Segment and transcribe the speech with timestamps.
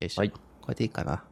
[0.00, 0.22] よいしょ。
[0.22, 0.32] はい
[0.68, 1.24] これでいいかな。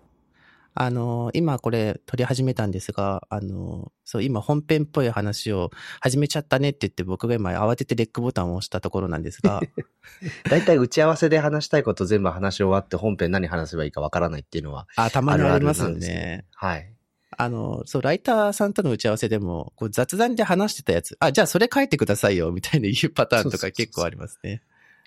[0.78, 9.60] あの、今これ撮り始めたんですが、あの、そう、今本編っぽい話を始めちゃったねって言って僕が今慌ててレックボタンを押したところなんですが、
[10.50, 16.46] 大体打ち合わせで話したいこと全部話し終わって本編何話せばいいかわからないっていうのはあ、たまにありますね。
[16.55, 16.91] はい。
[17.39, 24.05] あの、そう、ライターさんとの打ち合わせでも、こう雑談で話してたやつ、あ、じゃあそれ書いてくださいよ、みたいな言うパターンとかそうそうそう結構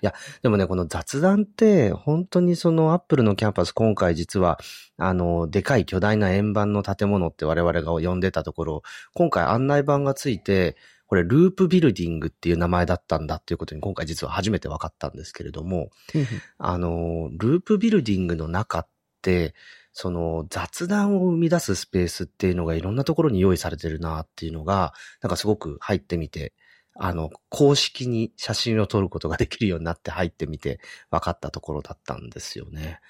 [0.08, 0.38] ありますね。
[0.42, 4.58] でもね、この雑談って、本当にそのアップルのキャンパス、今回実は、
[4.96, 8.82] あの、でかい巨大な円盤の建物って我々が呼んでたところ、
[9.14, 10.76] 今回案内板がついて、
[11.06, 15.90] これループビルディングっていう名前だったんだっていうことに今回実は初めて分かったんですけれども、
[16.58, 18.88] あの、ループビルディングの中っ
[19.20, 19.54] て、
[19.92, 26.52] その雑談を生み出すスペースっていうのがいろんなところに用意されてるなっていうのが、なんかすごく入ってみて、
[27.02, 33.00] あの、公式に写真を撮ることができるようになって入ってみて分かったところだったんですよね。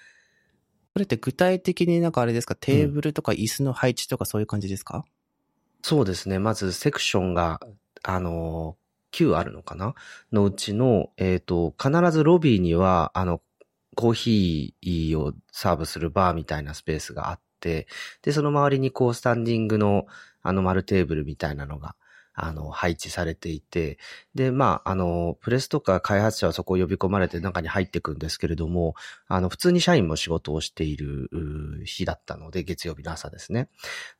[0.95, 5.05] これって具体的になんかあれですか、テーブルとか椅子の配置とかそういう感じですか、
[5.83, 6.38] そうですね。
[6.38, 7.61] まずセクションが、
[8.05, 8.77] あの、
[9.11, 9.96] 9あるのかな？
[10.30, 13.43] のうちの、えっ、と、必ずロビーには、あの、
[13.96, 17.88] コーヒーをサーブするバーみたいなスペースがあって、
[18.23, 20.07] で、その周りにこう、スタンディングの、
[20.43, 21.96] あの、丸テーブルみたいなのが、
[22.45, 23.99] あの、配置されていて、
[24.35, 28.95] で、まあ、あの、プレスとか開発者はそこを呼び込まれて中に入っていくんですけれども、
[29.29, 31.29] あの、普通に社員も仕事をしている
[31.85, 33.68] 日だったので、月曜日の朝ですね。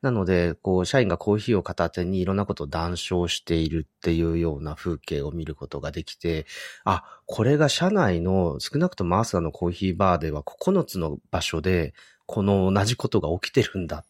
[0.03, 6.47] なので、こう、社員がコーヒーを片手にいろんなことを談笑しているっていうような風景を見ることができて、
[6.85, 11.95] あ、これが社内の少なくとも朝のコーヒーバーでは9つの場所で、
[12.27, 14.05] この同じことが起きてるんだ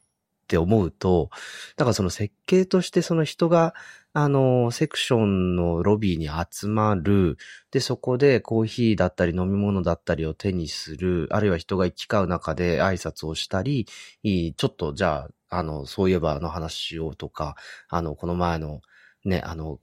[0.51, 1.31] って思うと、
[1.77, 3.73] だからその設計としてその人が、
[4.13, 7.37] あの、セクションのロビーに集まる、
[7.71, 13.87] で、そこでコーヒーだったり飲み物だったりを手にする、あるいは人が行き交う中で挨拶をしたり、
[14.25, 17.55] ちょっとじゃあ、あの、そういえばの話しようとか、
[17.89, 18.81] あの、この前の、
[19.25, 19.79] ね、あの、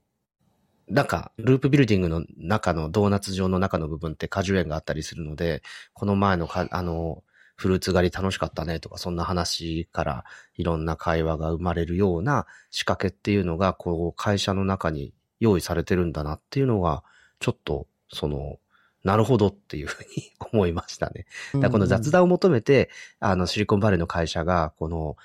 [0.86, 5.62] なんか、ループビルディングの中のドーナツ状の中の部分って果樹園があったりするので、
[5.94, 7.22] この前のか、あの、
[7.58, 10.24] フルーツ狩り楽しかったねとか、そんな話から
[10.56, 17.02] いろんな会話が生まれるような仕掛けっていうのが、こう、会社の中に用意されてるんだなっていうのが、
[17.40, 18.60] ちょっと、その、
[19.02, 21.26] なるほどっていうふうに思いましたね。
[21.54, 25.16] だこの雑談を求めて、あの、シリコンバレーの会社が、この、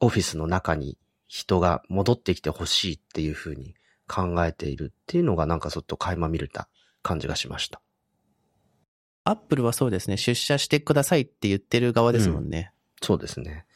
[0.00, 3.76] オフィスの中に人が戻ってきてほしいっていうふうに
[4.08, 6.68] 考えているっていうのが、なんかちょっと垣間見れた
[7.02, 7.80] 感じがしました。
[9.28, 12.72] アップルはそうですね、出社してくださいって言ってる側ですもんね。
[13.02, 13.66] そうですね。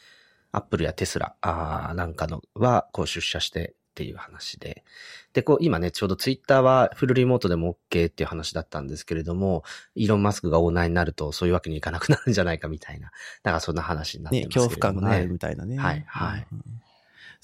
[0.50, 4.84] アップルやテスラ、あーなんかのは、こう出社してっていう話で。
[5.32, 9.62] で、こう今ね、ちょうどツイッターはフルリモートでも OK っていう話だったんですけれども、
[9.94, 13.10] イーロン・マスクがオーナーになるとそういうわけにいかなくなるんじゃないかみたいな、
[13.42, 14.64] なんかそんな話になってね、ますね。
[14.64, 15.76] 恐怖感があるみたいなね。
[15.76, 16.62] はいはいうん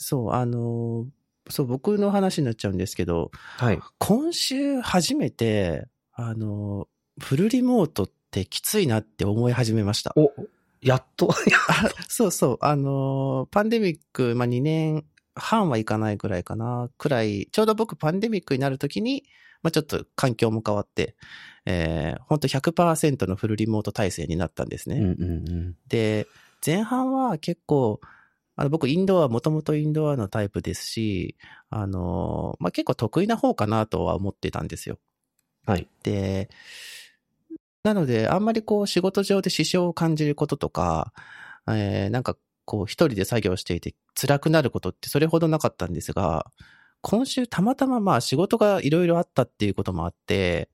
[0.00, 1.06] そう、あの、
[1.50, 3.80] そう、僕の話になっちゃうんですけど、はい。
[3.98, 6.86] 今週初めて、あの、
[7.20, 10.12] フルリモートってきついなって思い始めました。
[10.16, 10.32] お、
[10.80, 11.30] やっと、
[11.68, 19.24] あそうそう、あの、パンデミック、まあ、2年半はいかないくらいかな、くらい、ちょうど僕パンデミックになるときに、
[19.62, 21.16] まあ、ちょっと環境も変わって、
[21.66, 24.96] えー、本当100%のフルリモート体制になったんですね。
[24.96, 25.76] うんうんうん。
[25.88, 26.26] で、
[26.64, 28.00] 前半は結構、
[28.56, 31.36] あの僕インドア、もともとインドアのタイプですし、
[31.70, 34.98] あの、まあ、結構得意な方かなとは思ってたんですよ。
[35.64, 35.88] はい。
[36.02, 36.48] で、
[37.82, 41.12] なので、あんまりこう仕事上で支障を感じることとか、
[41.68, 46.46] えーなんかこう一人で作業していて辛くなることってそれほどなかったんですが、
[47.00, 50.68] 今週たまたままあ仕事がいろいろあったっていうこともあって、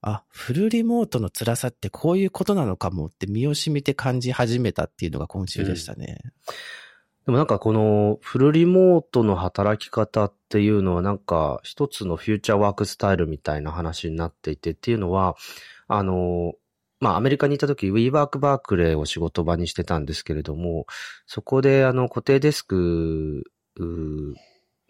[0.00, 6.18] あ、フルリモートの辛さってこういうことなのかもって身を染みて感じ始めたっていうのが今週でしたね。
[7.26, 15.36] でもなんかこのフルリモートの働き方っていうのはなんか一つの future work style みたいな話になっていてっていうのは、
[15.88, 16.54] あの、
[17.00, 20.86] まあアメリカにいた時 WeWork バークレーを仕事場にしてたんですけれども、
[21.26, 23.44] そこであの固定デスク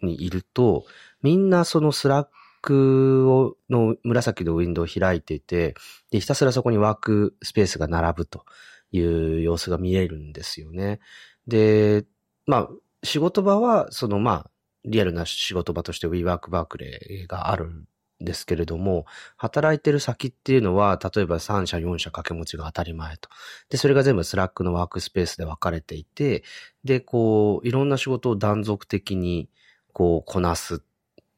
[0.01, 0.85] にいると、
[1.21, 5.75] みんなその Slack をの紫のウィンドウを開いていて、
[6.11, 8.45] で、ひたすらそこにワークスペースが並ぶと
[8.91, 10.99] いう様子が見えるんですよね。
[11.47, 12.05] で、
[12.45, 12.69] まあ、
[13.03, 14.51] 仕事場は、そのまあ、
[14.85, 17.85] リアルな仕事場として WeWork バークレーがある
[18.19, 19.05] ですけれども、
[19.37, 23.29] 働いてる先っていうのは、例えば3社4社掛け持ちが当たり前と。
[23.69, 26.43] で、それが全部 Slack のワークスペースで分かれていて、
[26.83, 29.49] で、こう、いろんな仕事を断続的に、
[29.93, 30.79] こう、こなすっ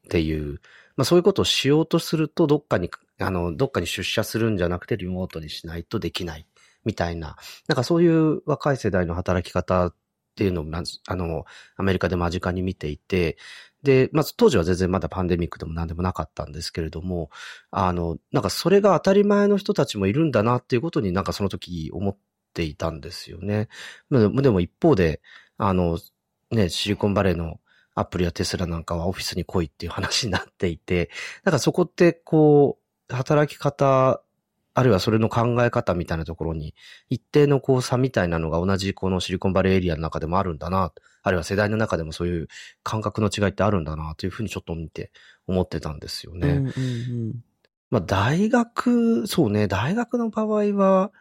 [0.10, 0.60] ていう、
[0.98, 2.90] まあそういうことをしようとすると、どっかに、
[3.20, 6.48] あの、どっかに出社するんじゃなくてリモートにしないとできない。
[6.84, 7.36] みたいな、
[7.68, 9.96] なんかそういう若い世代の働き方っ
[10.36, 10.66] ていうのを、
[11.08, 11.46] あの、
[11.78, 13.38] アメリカで間近に見ていて、
[13.84, 17.30] で、まず当時は全然まだパンデミックでも何でもなかったんですけれども、
[17.72, 22.18] あの、なんかそれが当たり前の人たちもいるんだなっていうことになんかその時思っ
[22.54, 23.70] ていたんですよね。
[24.12, 25.22] でも一方で、
[25.58, 26.00] あの、
[26.52, 27.60] ね、シリコンバレーの
[27.96, 31.10] アップルやテスラなんかはオフィスに来いっていう話になっていて、
[31.44, 32.78] だからそこってこ
[33.10, 34.22] う、働き方、
[34.74, 36.74] あるいはそれの考え方みたいなところに、
[37.10, 42.48] 一定のこう差みたいなのが同じこのシリコンバレーエリアの中でもあるんだな、あるいは世代の中でもそういう
[42.84, 45.12] 感覚の違いってあるんだな、というふうにちょっと見て
[45.48, 46.48] 思ってたんですよね。
[46.48, 47.34] うんうんうん、
[47.90, 51.12] まあ大学、そうね、大学の場合は、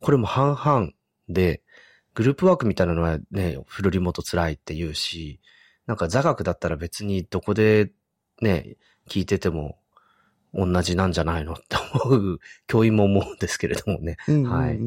[0.00, 0.90] これも半々
[1.28, 1.62] で、
[2.14, 5.40] グループワークみたいなのはね、フルリモート辛いって言うし、
[5.86, 7.92] なんか座学だったら別にどこで
[8.40, 8.76] ね、
[9.08, 9.78] 聞いてても
[10.56, 14.16] 同じなんじゃないのって思う、教員も思うんですけれどもね。
[14.26, 14.78] はい。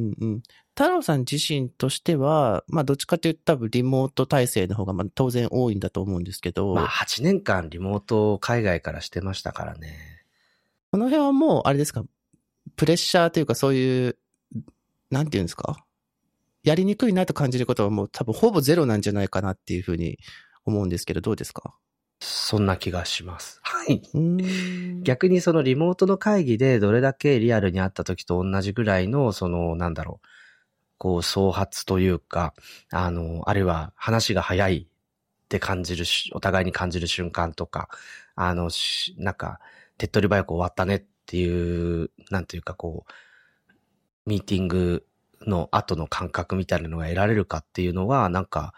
[0.75, 6.73] 太郎さん自身としては、まあどっちかというと多分リモート体制の方がまあ当然多いんだと思うんですけど。
[6.73, 10.23] まあ8年間リモートを海外からしてましたからね。
[10.91, 12.03] この辺はもうあれですか、
[12.75, 14.17] プレッシャーというかそういう、
[15.11, 15.85] なんていうんですか？
[16.63, 20.17] やりにくいなと感じることはもう多分ほぼゼロなんじゃないかなっていうふうに
[20.65, 21.75] 思うんですけど、どうですか？
[22.19, 23.59] そんな気がします。
[23.63, 24.01] はい。
[25.03, 30.27] 逆にそのリモートの会議でどれだけリアルに会った時と同じぐらいの、その、なんだろう、
[30.97, 32.53] こう、創発というか、
[32.91, 37.89] あの、あるいは話が早いって感じるお互いに感じる瞬間とか、
[38.35, 38.69] あの、
[39.17, 39.59] なんか、
[39.97, 45.05] 手っ取り早く終わったねっていう、なんていうかこう、ミーティング
[45.47, 48.73] の後の感覚みたいなのが得られるかっていうのは、なんか、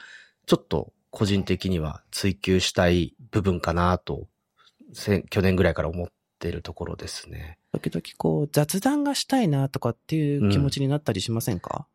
[0.46, 4.28] ちょっと個人的には追求したい部分かなと、
[5.30, 6.08] 去年ぐらいから思っ
[6.40, 7.58] てるところですね。
[7.74, 11.88] 時々こう雑談がしたいなとかっていう気持ちになったりしませんか、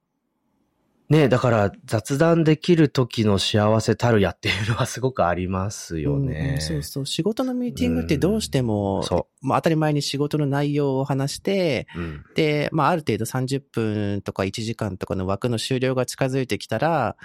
[1.11, 6.55] うん、ねだから雑談できる時の幸せたるやっていうのはすごくありますよね。
[6.55, 7.07] うん、そうそう。
[7.07, 9.47] 仕事のミーティングってどうしても、うん、そう。
[9.47, 17.17] まあ当たり前に仕事の内容を話して、うん、で、まあある程度30分とか1時間とかの枠の終了が近づいてきたら、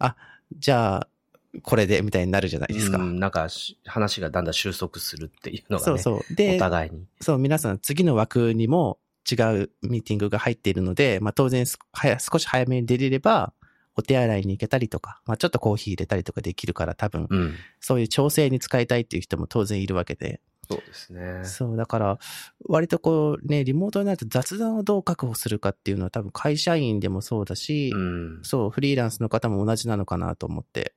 [0.00, 0.16] あ、
[0.58, 1.08] じゃあ、
[1.62, 2.98] これでみたいになるじゃないですか。
[2.98, 3.48] うん、なんか
[3.84, 5.98] 話がだんだん収束するっていうのがね。
[5.98, 6.34] そうそう。
[6.34, 7.06] で、お互いに。
[7.20, 8.98] そう、皆さん次の枠にも
[9.30, 13.52] 違うミーティングが入っているので、まあ当然少し早めに出れれば、
[13.94, 20.40] お手洗いに行けたりとか、まあちょっとコーヒー入れたりとかできるから多分、うん、そういう調整に使いたいっていう人も当然いるわけで。
[20.70, 21.44] そうですね。
[21.44, 22.18] そう、だから、
[22.66, 30.94] 割とこうね、リモートになると雑談をどう確保するかっていうのは多分会社員でもそうだし、うん、そう、フリーランスの方も同じなのかなと思って。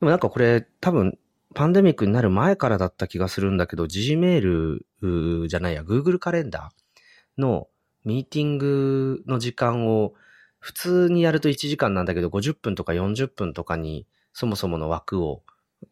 [0.00, 1.18] でもなんかこれ多分
[1.54, 7.68] パンデミックになる前からだった気がするんだけど、Gmail じゃないや、Google カレンダーの
[8.04, 10.14] ミーティングの時間を
[10.58, 15.42] 普通にやると1時間なんだけど、50分とか40分とかにそもそもの枠を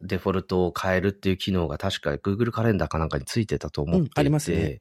[0.02, 4.80] デフォルトを変えるっていう機能が確か Google カレンダーかなんかについてたと思っていて、うん、ありますね。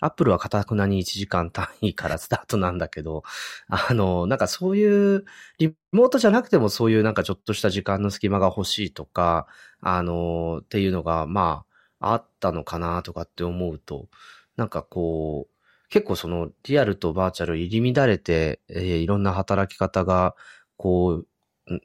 [0.00, 3.22] Apple はかくなに1時間単位からスタートなんだけど、
[3.68, 5.24] あの、なんかそういう、
[5.58, 9.46] リモートじゃなくてもそういうなんかちょっとした時間の隙間が欲しいとか、
[9.80, 11.64] あの、っていうのが、ま
[12.00, 14.08] あ、あったのかなとかって思うと、
[14.56, 20.34] なんかこう、結構そのリアルとバーチャル入り乱れて、えー、いろんな働き方が、
[20.76, 21.26] こう、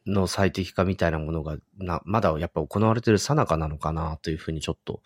[0.05, 5.01] の最適化みたいなものがな、まだやっぱ行われてるさなかなのかなというふうにちょっと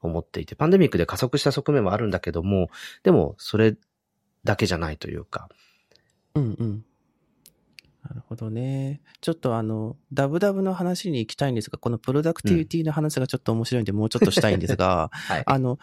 [0.00, 2.70] 思っていて、パンデミックで加速した側面もあるんだけども、
[3.02, 3.76] でもそれ
[4.44, 5.48] だけじゃないというか。
[6.34, 6.84] うんうん。
[8.08, 9.00] なるほどね。
[9.20, 15.78] ちょっとあの、ダブダブの話に行きたいんですが、このプロダクティビティの話がちょっと面白いんで、もうちょっとしたいんですが、 はい、あの、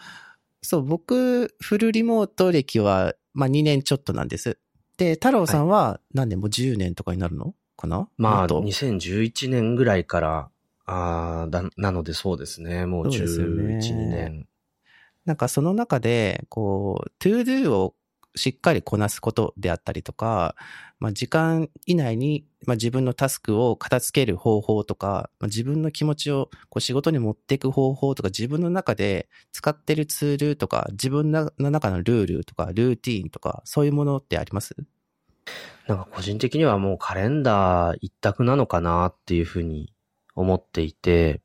[0.62, 4.58] そう、僕、フルリモート歴は、まあ2年ちょっとなんです。
[4.96, 6.40] で、太郎さんは何年？
[6.40, 7.54] も10年とかになるの？
[7.76, 8.08] かな？
[8.16, 10.48] まあ、2011年ぐらいから、
[10.86, 12.86] ああ、なのでそうですね。
[12.86, 14.46] もう11、2年。
[15.24, 17.94] なんかその中で、こう、 to-do を
[18.36, 20.56] しっかりこなすことであったりとか、
[20.98, 34.76] まあ、時間以内に、まあ、自分のタスクを片付ける方法とか、まあ、自分の気持ちをこう仕事に持っていく方法とか、自分の中で使ってるツールとか、自分の中のルールとか、ルーティーンとか、そういうものってあります？
[35.86, 39.92] なんか個人的にはもうカレンダー一択なのかなっていうふうに
[40.34, 41.42] 思っていて、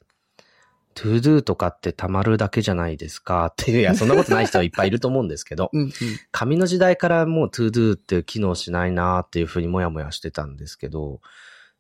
[0.95, 3.47] to-do とかって溜まるだけじゃないですか。
[3.51, 5.91] っていう、いや、そんなことない人はいっぱいいると思うんですけど、うんうん、
[6.31, 11.21] 紙の時代からもう to-do って機能しないなっていうふうにもやもやしてたんですけど、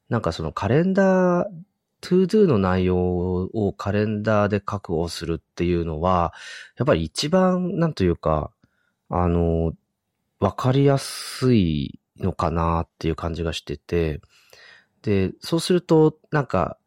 [0.09, 1.47] なんかそのカレンダー、
[2.01, 6.33] to-do の内容をカレンダーで確保するっていうのは、
[6.77, 8.51] やっぱり一番、なんというか、
[9.09, 9.73] あの、
[10.39, 14.21] わかりやすいのかなっていう感じがしてて、
[15.01, 16.77] で、そうすると、なんか、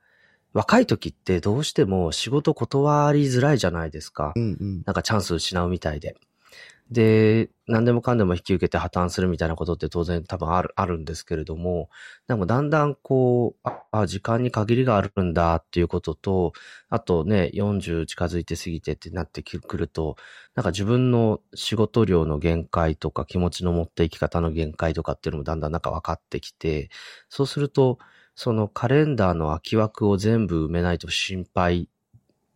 [0.53, 4.33] 若い時ってどうしても仕事断りづらいじゃないですか。
[4.37, 4.83] うんうん。
[4.85, 6.17] なんかチャンス失うみたいで。
[6.91, 11.89] で、何でもかんでも引き受けて破綻するみたいなことって当然多分ある、あるんですけれども、
[12.29, 16.53] でもだんだんこう、あ、時間に限りがあるんだっていうことと、
[16.91, 20.17] あとね、40近づいて過ぎてってなってくると、
[20.55, 26.91] なんか自分の仕事量の限界とか気持ちの持っていき方の限界とかっていうのもだんだんなんか分かってきて、
[27.31, 27.99] そうすると、
[28.35, 31.89] そのカレンダーの空き枠を全部埋めないと心配っ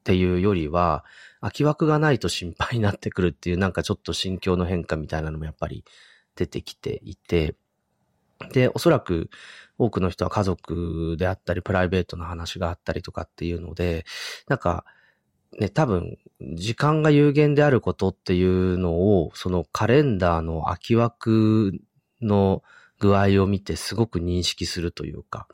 [0.05, 1.05] ていうよりは、
[1.41, 5.85] 空き枠がないと心配になってくるっていうなんかちょっと心境の変化みたいなのもやっぱり
[6.35, 7.55] 出てきていて、
[8.53, 9.31] で、おそらく
[9.79, 14.05] 多くの人は家族であったりプライベートな話があったりとかっていうので、
[14.49, 14.85] なんか、
[15.59, 16.19] ね、多分、
[16.55, 21.73] 時間が有限であることっていうのを、そのカレンダーの空き枠
[22.21, 22.63] の
[22.99, 25.47] 具合を見てすごく認識するというか、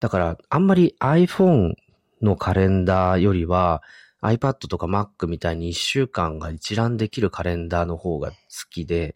[0.00, 1.74] だから、あんまり iPhone
[2.22, 3.82] のカレンダーよりは、
[4.24, 8.36] iPad とか Mac みたいに一週間が一覧できるカレンダーの方が好
[8.70, 9.14] きで、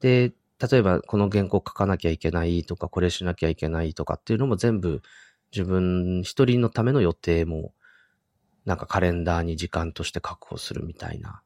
[0.00, 5.02] で、例えばこの原稿書かなきゃいけないとか、これしなきゃいけないとかっていうのも全部
[5.52, 7.72] 自分一人のための予定も、
[8.64, 11.42] なんかカレンダーに時間として確保するみたいな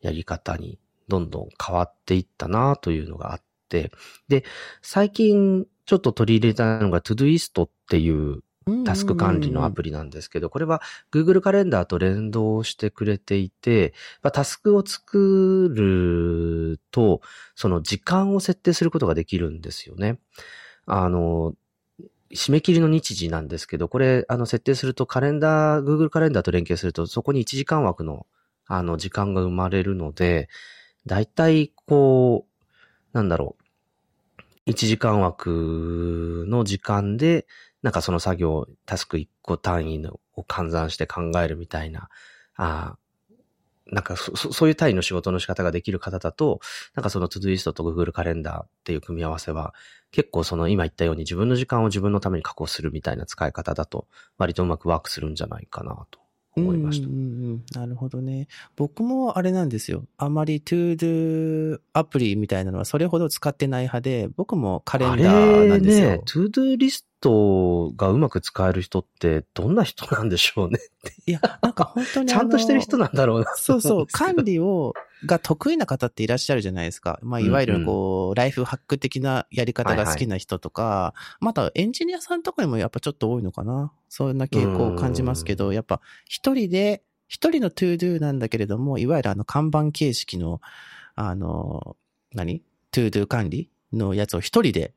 [0.00, 0.78] やり方に
[1.08, 3.92] どんどん変わっていったなというのがあって、
[4.28, 4.44] で、
[4.82, 8.42] 最近ちょっと取り入れたのが Todoist っていう
[8.84, 17.20] タスク管理のアプリなんですけど、これは Google カレンダーと連動してくれていて、まあ、タスクを作ると、
[17.54, 20.18] その時間を設定することができるんですよね。
[20.86, 21.54] あの、
[22.32, 28.26] 締め切りの日時なんですけど、これ、あの、設定するとカレンダー、Google カレンダーと連携すると、そこに1時間枠の、
[28.66, 30.48] あの、時間が生まれるので、
[31.06, 32.50] だいたい、こう、
[33.12, 37.46] なんだろう、1時間枠の時間で、
[37.82, 42.08] なんかその作業、タスク1個単位のを換算して考えるみたいな、
[42.56, 42.96] あ
[43.90, 46.60] なんかそ、そういう単位の仕事の仕方ができる方だと、
[46.94, 49.74] なんかその Todoist と Google カレンダーっていう組み合わせは、
[50.12, 54.06] 結構その今言ったように自分の時間を自分のために確保するみたいな使い方だと、
[54.38, 56.20] 割とうまくワークするんじゃないかなと
[56.56, 57.08] 思いました。
[57.08, 58.46] うんうんうん、なるほどね。
[58.76, 60.04] 僕もあれなんですよ。
[60.18, 66.08] あまり ToDo アプリみたいなのはそれほど使ってない派で、僕もカレンダーなんですよ。
[66.08, 70.78] あれね、トゥードゥーリストがうまく使える人ってどんな人なんでしょうね。
[71.26, 73.46] いや、なんか本当にちゃんとしてる人なんだろうな。
[73.56, 74.94] そうそう、管理を、
[75.26, 77.18] が得意な方っていらっしゃるじゃないですか。
[77.22, 83.92] まあ、いわゆるこう、ライフハック的なやり方が好きな人とか、またエンジニアさんとかにもやっぱちょっと多いのかな。
[84.08, 90.60] そんな傾向を感じますけど、やっぱ一人で、一人のトゥードゥなんだけれども、いわゆるあの看板形式の、
[91.14, 91.96] あの、
[92.32, 92.62] 何？
[92.90, 94.94] トゥードゥ管理のやつを一人で、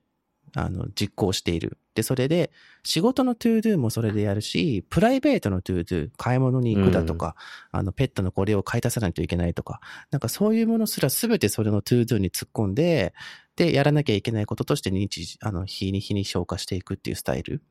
[0.55, 1.77] あの、実行している。
[1.95, 2.51] で、それで、
[2.83, 7.35] 仕事のトゥードゥもそれでやるし、プライベートのトゥードゥ、買い物に行くだとか、
[7.73, 9.79] うん、あの、ペットのこれを買い足さないといけないとか、
[10.11, 13.13] なんかそういうものすらすべてそれのトゥードゥに突っ込んで、
[13.55, 17.61] で、やらなきゃいけないこととして日、あの、日に日に消化していくっていうスタイル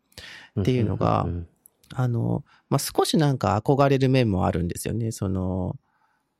[0.61, 1.27] っていうのが、
[1.95, 5.11] あの、まあ、少しなんか憧れる面もあるんですよね。
[5.11, 5.77] その、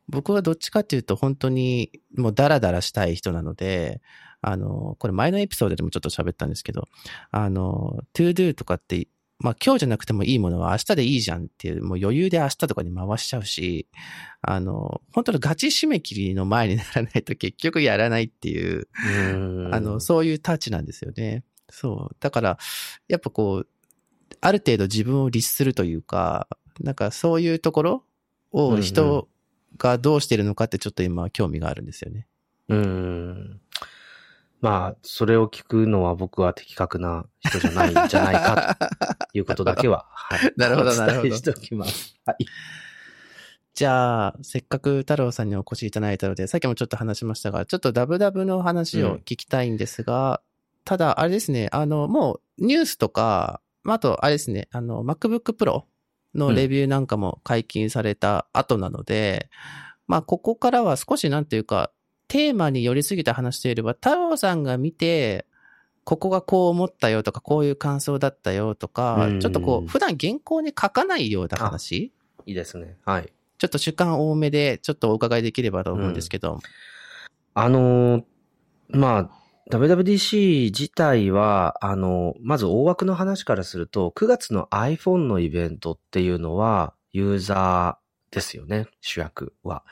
[0.09, 4.01] 僕はどっちかっていうと本当にもうダラダラしたい人なので、
[4.43, 6.89] あの、これ前のエピソードでもちょっと喋ったんですけど、
[7.31, 9.07] あの、to do とかって、
[9.39, 13.87] まあ今日じゃなくてもいいものは明日でいいじゃんっていう、もう余裕で明日とかに回しちゃうし、
[14.43, 18.89] あの、本当のガチ締め切りの前にならないと結局やらないっていう、
[19.73, 21.45] あの、そういうタッチなんですよね。
[21.71, 22.17] そう。
[22.21, 22.59] だから、
[23.09, 23.69] やっぱこう、
[24.41, 26.49] ある程度自分を律するというか、
[26.81, 28.05] なんかそういうところ
[28.51, 29.29] を人
[29.79, 32.27] がどうしてるのかってちょっと今興味があるんですよね。
[32.69, 33.61] うん。
[34.63, 38.77] まあ、それを聞くのは僕は的確な人じゃないんじゃないか、
[39.33, 40.41] ということだけは、 はい。
[40.57, 41.37] なるほど、なるほど。
[41.37, 42.17] しておきます。
[42.25, 42.47] はい。
[43.75, 50.39] じゃあ、せっかく太郎さんにお越しいただいたので、さっきもちょっと話しましたが、ちょっとダブダブの話を聞きたいんですが、うん、
[50.85, 55.83] ただ、あれですね、あの、もうニュースとか、まあ、あと、あれですね、あの、MacBook Pro
[56.37, 59.59] のレビューなんかも解禁された後なので、うん、
[60.07, 61.91] まあ、ここからは少しなんていうか、
[62.33, 65.45] テーマに寄りすぎた話というよりは、太郎さんが見て、
[66.05, 72.11] ここがこう思ったよとか、こういう感想だったよとか、ちょっとこう、普段原稿に書かないような話？
[72.47, 72.97] いいですね。
[73.05, 73.31] はい。
[73.59, 76.55] ちょっと主観多めで、ちょっとお伺いできればと思うんですけど。
[76.55, 76.61] うん、
[77.53, 78.25] あのー、
[78.89, 79.31] まあ、
[79.71, 89.85] WWDC 自体は、あの、まず大枠の話からすると、9月の iPhone のイベントっていうのは、ユーザーですよね、主役は。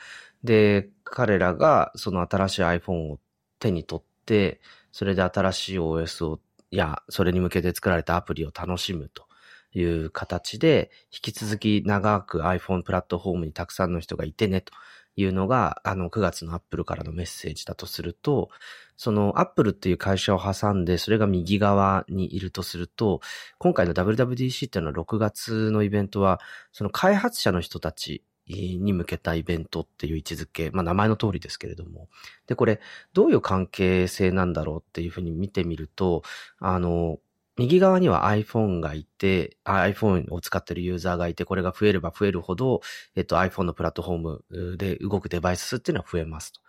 [0.43, 3.21] で、彼らがその新しい iPhone を
[3.59, 4.61] 手に取って、、
[4.93, 6.41] それで新しい OS を、
[6.71, 9.27] や、それに向けて作られたアプリを楽しむと
[9.75, 14.73] いう形で、引き続き長く iPhone プラットフォームにたくさんの人がいてねと
[15.17, 18.51] いうのが、あの9月の Apple からのメッセージだとすると、
[18.97, 23.21] その Apple っていう会社を挟んで、それが右側にいるとすると、
[23.59, 26.41] 今回の WWDC っていうのは6月のイベントは、
[26.73, 32.09] その開発者の人たちに向けたイベントっていう位置づけ、まあ名前の通りですけれども。
[32.47, 32.81] で、これ、
[33.13, 36.23] どういう関係性なんだろうっていうふうに見てみると、
[36.59, 37.19] あの、
[37.61, 42.81] 右側には iPhone がいて、iPhone を使ってるユーザーがいて、これが増えれば増えるほど、
[43.17, 46.61] えっと iPhone のプラットフォームで動くデバイス数っていうのは増えますと。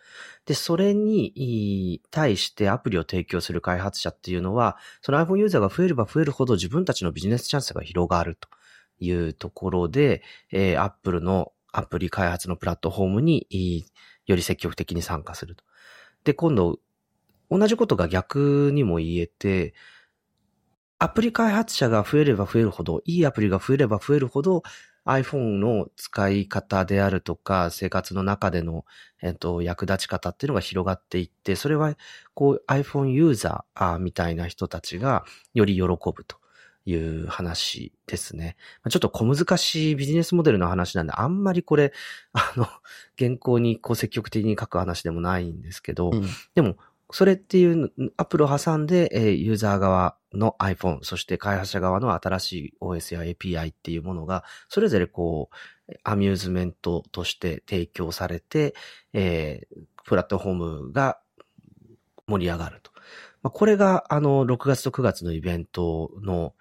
[0.45, 8.50] で、それに対してアプリを提供する開発者っていうのは、その iPhone ユーザーが増えれば増えるほど自分たちのビジネスチャンスが広がると
[9.00, 13.85] いうところで、えー、Apple のアプリ開発のプラットフォームに
[14.25, 15.63] より積極的に参加すると。
[16.23, 16.79] で、今度、
[17.49, 19.73] 同じことが逆にも言えて、
[20.99, 24.63] アプリ開発者が増えれば増えるほど、いいアプリが増えれば増えるほど、
[25.05, 28.85] iPhone の使い方であるとか、生活の中での、
[29.21, 31.95] えっと、役立ち方っていうのが広がっていって、それは、
[32.35, 35.25] こう、iPhone ユーザーみたいな人たちが
[35.55, 36.37] より喜ぶと
[36.85, 38.55] いう話ですね。
[38.89, 41.93] ちょっと小難しいビジネスモデルの話なんで、あんまりこれ、
[42.33, 42.67] あの、
[43.17, 46.77] 原稿にこう積極的に書く話でもないんですけど、うん、でも、
[47.13, 58.73] それっていうアプリを挟んで、えユーザー側の iPhone、そして開発者側の新しい OS や API っていうものが、それぞれこう、アミューズメントとして提供されて、
[59.11, 60.53] えー、プラットフォー
[60.85, 61.19] ムが
[62.27, 62.91] 盛り上がると。
[63.43, 66.53] まあ、これが、あの、6月と9月のイベントの、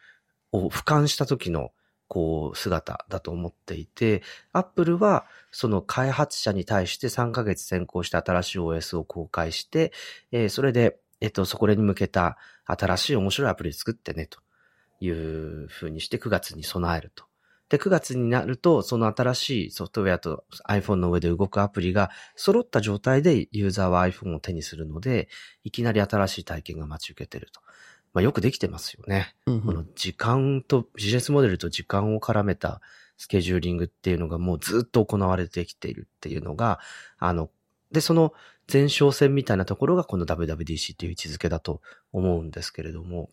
[0.52, 1.72] を俯瞰した時の
[2.10, 9.92] こう、姿だと思っていて、アップルは、その開発者に対して3ヶ月先行して新しい OS を公開して、
[10.32, 14.40] えー、それで、えっと、そこに向けた新しい面白いアプリ作ってね、と
[15.00, 17.26] いう風にして9月に備えると。
[17.68, 25.28] で、9月になると、その新しいソフトウェアと iPhone の上で動くアプリが揃った状態でユーザーは iPhone を手にするので、
[25.62, 27.60] いきなり新しい体験が待ち受けてると。
[28.12, 29.34] まあ、よくできてますよね。
[29.46, 32.80] うんうん、この時間と、ビジネスモデルと時間を絡めた
[33.16, 36.80] スケジューリングっていうのがもうずっと行われてきているっていうのが、
[37.18, 37.50] あの、
[37.92, 38.32] で、その
[38.72, 43.30] 前哨戦みたいなところがこの WWDC っていう位置づけだと思うんですけれども、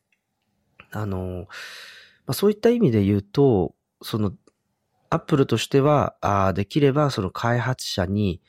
[0.92, 1.48] あの、
[2.26, 4.34] まあ、そういった意味で言うと、その、
[5.10, 8.42] アップルとしては、あできればその開発者に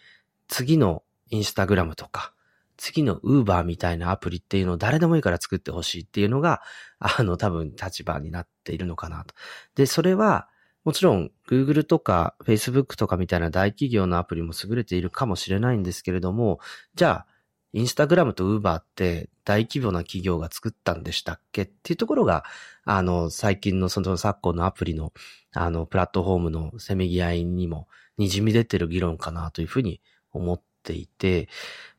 [0.49, 2.33] 次のインスタグラムとか、
[2.79, 6.63] 次の Uber みたいなアプリっていうのを誰でもいいから作ってほしいっていうのが、
[6.99, 9.35] あの、多分立場になっているのかなと。
[9.75, 10.49] で、それは、
[10.85, 16.61] もちろん Google とか Facebook とかみたいな大企業のアプリも優れているかもしれないんですけれども、
[16.95, 17.27] じゃあ、
[17.75, 22.45] インスタグラムと Uber って大規模な企業が作ったんでしたっけっていうところが、
[22.85, 25.13] あの、最近のその昨今のアプリの、
[25.53, 27.89] あの、プラットフォームのせめぎ合いにも
[28.19, 30.01] 滲み出てる議論かなというふうに
[30.33, 31.49] 思っていて、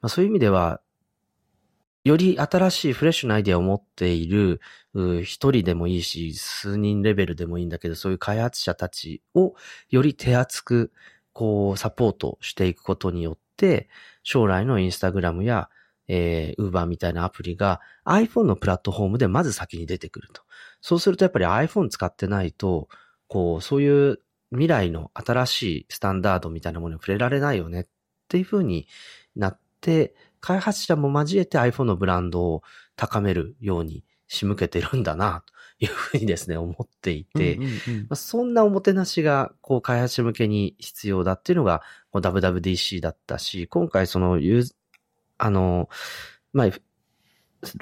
[0.02, 0.82] まあ、そういう意味では、
[2.06, 4.62] より新しいフレッシュなアイデアを持っている、
[5.24, 9.54] 一人でもいいし、数人レベルでもいいんだけど、そういう開発者たちを
[9.90, 10.92] より手厚く、
[11.34, 13.90] こう、サポートしていくことによって、
[14.24, 15.70] 将来のインスタグラムや、
[16.08, 20.42] えー、Uber みたいなアプリが iPhone のプラットフォームでまず先に出てくると。
[20.82, 22.88] そうするとやっぱり iPhone 使ってないと、
[23.28, 24.20] こう、そういう
[24.52, 27.88] 未来の新しいスタンダードみたいなものに触れられないよね
[28.30, 28.88] っていう風に
[29.36, 32.62] なって、開発者も交えて iPhone のブランドを
[32.96, 35.44] 高めるように仕向けてるんだな、
[35.80, 37.74] というふうにですね、思っていて、うんうんうん。
[38.02, 41.82] まあ、そんなおもてなしが、こう、開発者向けに必要だっていうのが、
[42.14, 44.40] WWDC だったし、今回その、
[45.40, 45.90] あの、
[46.54, 46.70] まあ、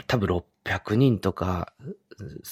[0.07, 0.27] 多分
[0.65, 1.73] 600人とか、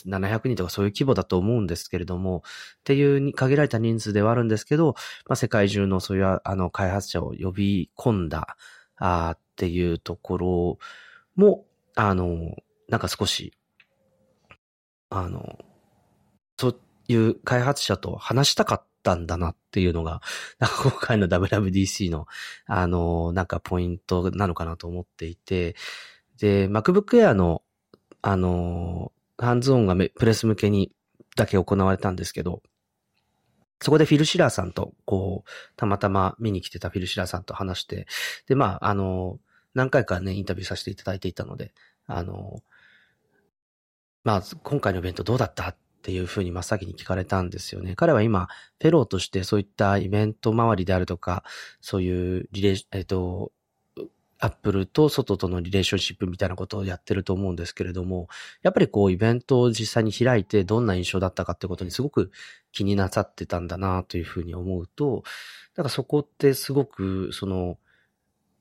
[0.06, 2.44] 700人とかそういう規模だと思うんですけれども、
[2.80, 4.96] っていうに限られた人数ではあるんですけど、
[5.28, 8.58] まあ、世界中のそういうあの開発者を呼び込んだ、
[8.98, 10.80] あっていうところ
[11.36, 12.56] も、あの、
[12.90, 13.54] なんか少し、
[15.10, 15.60] あの、
[16.58, 20.22] そういう開発者と話したかったんだなっていうのが、
[20.60, 22.28] なんか今回の WWDC の、
[22.66, 25.76] あの、なんかポイントなのかなと思っていて、
[26.40, 27.62] で、MacBook Air の、
[28.22, 30.92] あの、ハンズオンがプレス向けに
[31.36, 32.62] だけ行われたんですけど、
[33.82, 38.08] そこでフィル・シラーさんと、こう、たまたま見に来てたフィル・シラーさんと話して、
[38.48, 39.40] で、まあ、あの、
[39.74, 41.74] 何回かね、インタビューさせていただいていたので、
[42.08, 42.64] あの、
[44.24, 47.96] まあ、今回のイベントどうだったっていうふうに真っ先に聞かれたんですよね。
[47.96, 48.48] 彼は今、
[48.82, 51.44] フェローとしてそういったイベント周りであるとか、
[51.82, 53.52] そういうリレー、えっ、と、
[54.40, 58.28] アップルと外とのリレーションシップみたいなことをやってると思うんですけれども、
[58.64, 62.32] やっぱりこうイベントを実際に開いてどんな印象だったかってことにすごく
[62.72, 65.24] 気になさってたんだなというふうに思うと、
[65.76, 67.78] だからそこってすごくその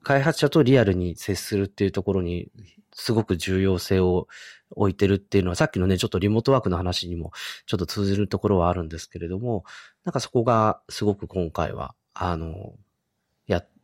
[0.02, 2.48] 開発者とリアルに接するっていうところに
[2.92, 4.28] すごく重要性を
[4.70, 7.32] 置いてるっていうのはさっきのね、ちょっとリモートワークの話にも
[7.66, 9.64] ちょっと通じるところはあるんですけれども、
[10.04, 12.74] なんかそこがすごく今回は、あの、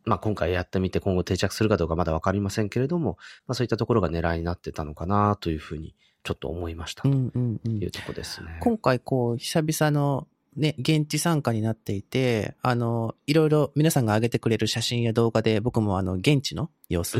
[0.04, 7.02] まあ、今回やってみて今後定着するかどうかまだわかりませんけれども、まあ、そういったところが狙いになってたのかなというふうにちょっと思いました。
[7.02, 8.58] というところですね。
[8.60, 17.18] 今回こう、久々のね、現地参加になっていて、あの、いろいろ皆さんが上げてくれる写真や動画で僕もあの、現地の様子、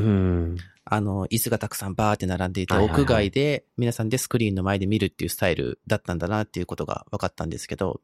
[0.93, 8.01] あの、椅子がたくさんバーって並んでいて、屋外で皆さんでスクリーンの前で見るっていうスタイルだったんだなっていうことが分かったんですけど、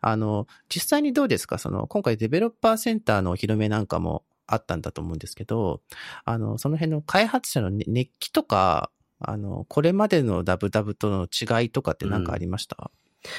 [0.00, 1.58] あの、実際にどうですか？
[1.58, 5.82] その、今回デベロッパーセンターのお披露目なんかもあったんだと思うんですけど、
[6.24, 12.90] あの、その辺の開発者の熱気とか、あの、これまでのダブダブとの違いとかって何かありました、
[13.22, 13.30] うん。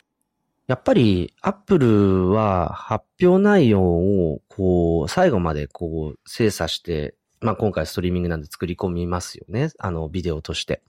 [0.68, 9.70] やっぱり、アップルは発表内容を、こう、最後までこう、精査して、まあ今回ストリーミングなんで作り込みますよね。
[9.80, 10.82] あの、ビデオとして。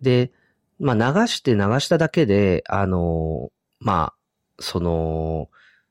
[0.00, 0.32] で、
[0.78, 4.14] まあ流して流しただけで、あの、まあ、
[4.58, 5.48] その、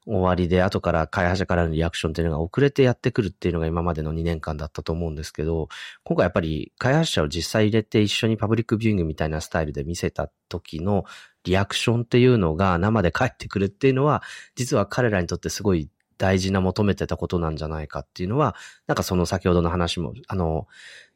[0.08, 5.68] 終わりで後から開発者からのリアクションっていうのが遅れてやってくるっていうのが今までの2年間だったと思うんですけど、
[6.04, 11.06] 今回やっぱり開発者を実際入れて一緒にパブリックビューイングみたいなスタイルで見せた時の
[11.44, 14.22] リアクションっていうのが生で返ってくるっていうのは、
[14.56, 18.56] 実は彼らにとってすごい大事な求めてたことなんじゃないかっていうのは、
[18.88, 20.68] なんかその先ほどの話も、あの、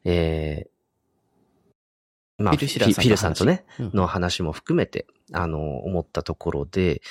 [0.04, 7.02] えー、まあ、フィルさんとね、うん、の話も含めて、あの、思ったところで、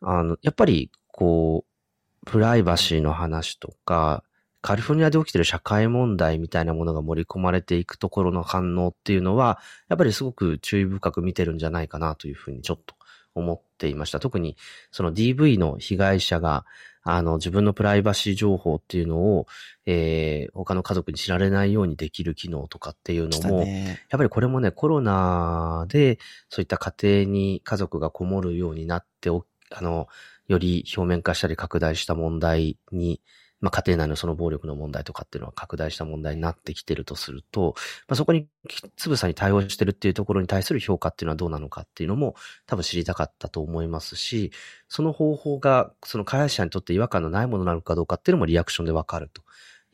[0.00, 4.22] あの、やっぱり、こう、プライバシーの話とか、
[4.62, 12.96] カリフォルニアで起きてる社会問題みたいなものが盛り込まれていくところの反応っていうのは、やっぱりすごく注意深く見てるんじゃないかなというふうにちょっと
[13.36, 14.18] 思っていました。
[14.18, 14.56] 特に
[14.90, 16.64] その DV の被害者が、
[17.08, 19.46] あの、自分のプライバシー情報っていうのを、
[19.86, 30.08] えー、他の家族に知られないようにできる機能とかっていうのも、ね、やっぱりこれもね、コロナで、そういった家庭に家族がこもるようになってあの、
[30.48, 33.20] より表面化したり拡大した問題に、
[33.66, 37.74] まあ、家庭内のその暴力の問題とかっていうのは拡大した問題になってきてるとすると、
[38.06, 38.46] まあ、そこに
[38.94, 44.52] つぶさに対応してるっていうところに対する評価っていうのはどうなのかっていうのも多分知りたかったと思いますし、
[44.88, 49.42] その方法がその開発者にとって違和感のないものなのかどうかっていうのもリアクションでわかると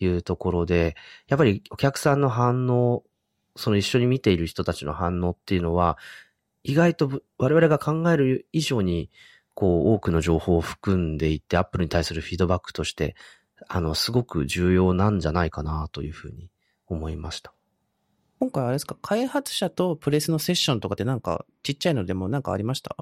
[0.04, 0.94] いうところで、
[1.28, 3.04] やっぱりお客さんの反応、
[3.56, 5.96] その一緒に見ている人たちの反応っていうのは、
[6.62, 9.10] 意外と我々が考える以上に、
[9.54, 13.14] こう、多くの情報を含んでいて、アップルに対するフィードバックとして
[13.68, 16.50] あの、すごく重要なんじゃないかなというふうに
[16.86, 17.52] 思いました。
[18.38, 22.96] 今回あれですか、開発者とプレスのセッションとかってなんかちっちゃいのでもなんかありました？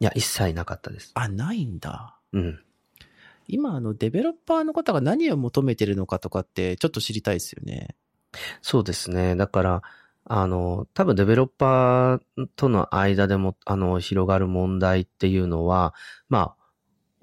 [0.00, 1.12] いや、一切なかったです。
[1.14, 2.18] あ、ないんだ。
[2.32, 2.60] うん。
[3.46, 7.94] 今、あの、デベロッパーの方が何を求めてるのかとかってちょっと知りたいですよね。
[8.62, 9.36] そうですね。
[9.36, 9.82] だから、
[10.24, 15.94] あの、多分デベロッパーとの間でも、あの、広がる問題っていうのは、
[16.30, 16.63] まあ、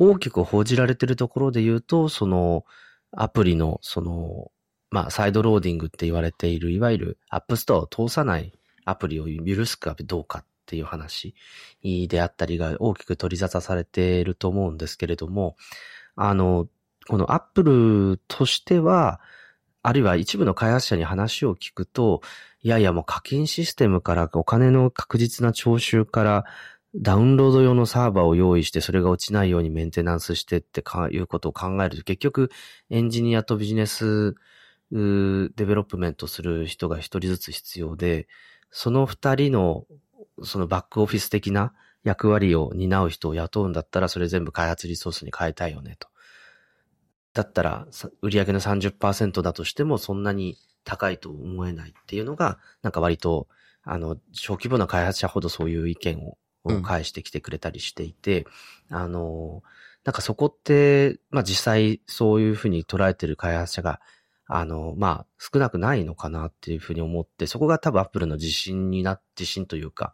[0.01, 2.65] 大きく報じられてるところで言うと、その、
[3.11, 4.51] アプリの、その、
[4.89, 8.51] まあ、サイドローディングって言われている、いわゆるアップストアを通さない
[8.83, 11.35] アプリを許すかどうかっていう話
[11.83, 15.55] であったりが大きく取り沙汰されていると思うんですけれども、
[16.15, 16.67] あの、
[17.07, 19.21] このアップルとしては、
[19.83, 22.21] あるいは一部の開発者に話を聞くと、
[22.63, 26.45] いやいやもう課金システムからお金の確実な徴収から
[26.93, 32.51] ダウンロード用のサーバーを用意して、それが落ちないようにメンテナンスしてってかいうことを考えると、結局、
[32.89, 34.36] エンジニアとビジネス、
[34.91, 38.27] デベロップメントする人が一人ずつ必要で、
[38.71, 39.86] その二人の、
[40.43, 41.73] そのバックオフィス的な
[42.04, 46.10] 役割を担う人を雇うんだったら、それ全部開発リソースに変えたいよねと。
[47.34, 47.88] だったら、
[48.21, 53.47] 売上の30%だとしても、そんなに高いと思えないっていうのが、なんか割と、
[53.84, 58.45] あの、小規模な開発者ほどそういう意見をを返してきてくれたりしていて、
[58.89, 59.63] うん、あの、
[60.04, 64.00] なんかそこって、まあ実際そういうふうに捉えてる開発者が、
[64.53, 70.13] あの、まあ少なくないのかなっていうふうに思って、そこが多分アップルの自信にな、自信というか、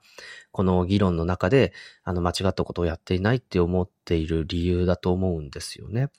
[0.52, 1.73] この議論の中で、
[2.04, 6.10] あの間違ったことをやっていないって思っている理由だと思うんですよね。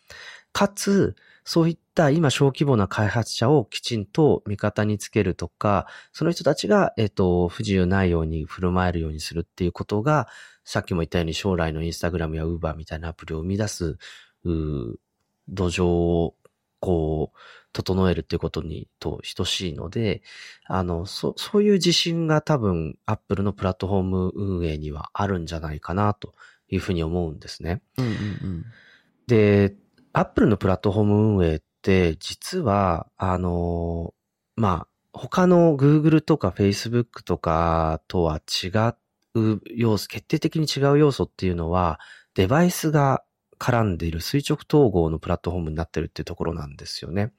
[0.53, 10.29] かつ、そういった今小規模な開発者をきちんと味方につけるとか、その人たちが、えっ、と、不自由ないように振る舞えるようにするっていうことが、
[10.65, 13.97] さっきも言ったように将来のインスタグラムやウーバーみたいなアプリを生み出す、
[14.45, 14.99] う
[15.49, 16.35] 土壌を、
[16.81, 17.39] こう、
[17.73, 20.23] 整えるっていうことにと等しいので、
[20.67, 26.35] あの、そ、そういう自信が多分 Apple のプラットフォーム運営にはあるんじゃないかなと
[26.69, 27.83] いうふうに思うんですね。
[27.99, 28.65] うんうんうん。
[29.27, 29.77] で、
[30.13, 34.15] Apple のプラットフォーム運営って実は、あの、
[34.57, 38.69] まあ、他の Google とか Facebook とかとは違
[39.35, 42.01] う要素、決定的に違う要素っていうのは、
[42.35, 43.23] デバイスが
[43.59, 47.33] 絡んでいる垂直統合のプラットフォームになってるっていうところなんですよね。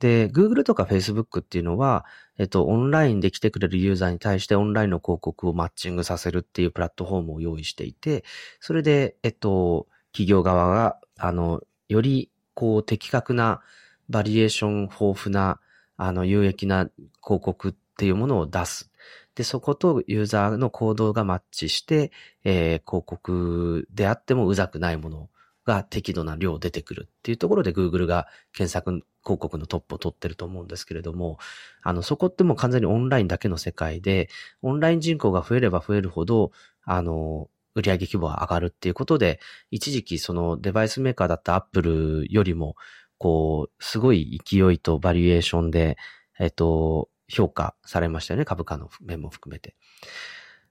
[0.00, 2.06] で、Google とか Facebook っていうのは、
[2.38, 8.24] えっと、オンラインで来てくれるユーザーに対してオンラインの広告をマッチングさせるっていうプラットフォームを用意していて、
[8.60, 13.60] それで、えっと、企業側が、あの、より、こう、的確な、
[14.08, 15.60] バリエーション豊富な、
[15.96, 16.88] あの、有益な
[17.22, 18.90] 広告っていうものを出す。
[19.34, 22.10] で、そことユーザーの行動がマッチして、
[22.44, 25.28] えー広告であってもうざくないもの
[25.66, 31.38] が適度な量出てくるっていうところで Google が検索広告のトップを取ってると思うんですけれども、
[31.82, 34.28] あの、そこってもう完全にオンラインだけの世界で、
[34.62, 36.52] オンライン人口が増えれば増えるほど、
[36.84, 42.76] あの、売上規模が上がるっていうことで、一時期そのデバイスメーカーだった Apple よりも、
[43.18, 45.96] こう、すごい勢いとバリエーションで、
[46.38, 48.44] えっと、評価されましたよね。
[48.44, 49.76] 株価の面も含めて。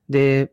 [0.10, 0.52] で、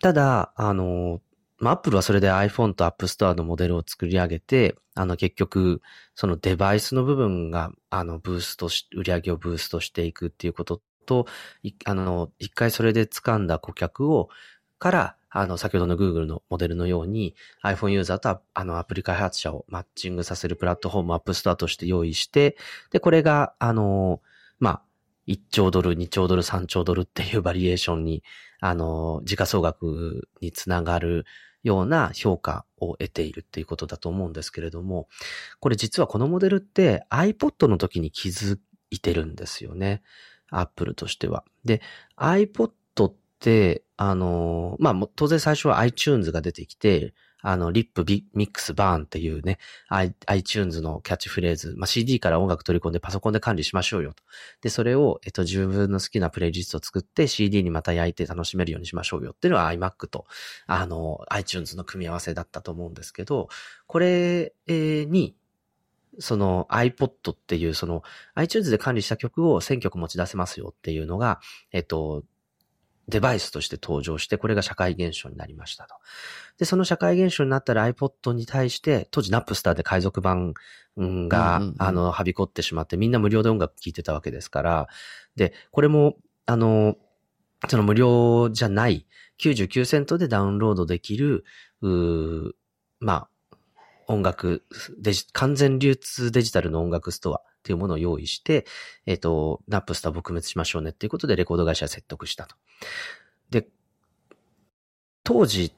[0.00, 1.20] ただ、あの、
[1.58, 5.82] まあ、Apple はそれで iPhone と App Store のモデルを作り上げて、あの、結局、
[6.14, 11.26] そのデバイスの部分が、あの、ブーストし、売り上げをブーストしていくっていうことと、
[11.84, 14.28] あの、一回それで掴んだ顧客を、
[14.78, 22.56] から、あの、先ほどの Google のモデルのように iPhone ユーザーとあのアプリ開発者をマッチングさせるプラットフォーム App Store として用意して、
[22.90, 24.22] で、これが、あの、
[24.58, 24.82] まあ、
[25.26, 28.22] 1兆ドル、2兆ドル、3兆ドルっていうバリエーションに、
[28.60, 31.26] あの、時価総額につながる
[31.62, 35.08] ような評価を得ているっていうことだと思うんですけれども、
[35.60, 38.58] これ実はこのモデルって iPod の時に気づ
[38.90, 40.02] いてるんですよね。
[40.50, 41.44] Apple としては。
[41.64, 41.80] で、
[42.16, 42.70] iPod
[43.06, 49.58] って、あの、まあ、当然最初は iTunes が出てきて、あの、リップ、ビミックス、バーンっていうね、
[50.26, 54.22] iTunes のキャッチフレーズ、まあ、CD から音楽取り込んでパソコンで管理しましょうよと。
[54.60, 60.26] で、それを、えっと、自分の好きなプレイリストを作って CD にまた焼いて楽しめるようにしましょうよっていうのは iMac と、
[60.66, 63.48] あの、iTunes の組み合わせだったと思うんですけど、
[63.86, 65.36] これに、
[66.20, 68.02] その iPod っていうその
[68.34, 72.24] iTunes で管理した曲を1000曲持ち出せますよっていうのが、えっと、
[73.08, 75.94] デバイスとして登場して、これが社会現象になりましたと。
[76.58, 80.54] で、その社会現象になったら iPod に対して、当時 Napster で海賊版
[80.96, 81.74] うんが、うんうんうん。
[81.78, 84.88] あの、はびこってしまって、みんな無料で音楽聴いてたわけですから、
[85.36, 86.16] で、これも、
[86.46, 86.96] あの、
[87.68, 89.06] その無料じゃない、
[89.40, 91.44] 99セントでダウンロードできる、
[91.80, 92.52] うー
[93.00, 93.56] まあ、
[94.08, 94.64] 音楽
[94.98, 98.66] デジ、完全流通デジタルの音楽ストアっていうものを用意して、
[99.06, 102.56] えっ、と、ナップスター撲滅しましょうねっていうことでレコード会社は説得したと。
[103.50, 103.68] で、
[105.24, 105.72] 当時、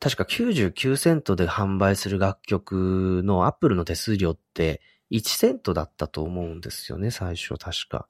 [0.00, 8.06] 確か99セントで販売する楽曲のアップルの手数料って1セントだったと思うんですよね、最初確か。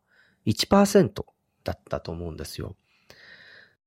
[0.47, 1.25] 1%
[1.63, 2.77] だったと思うんですよ。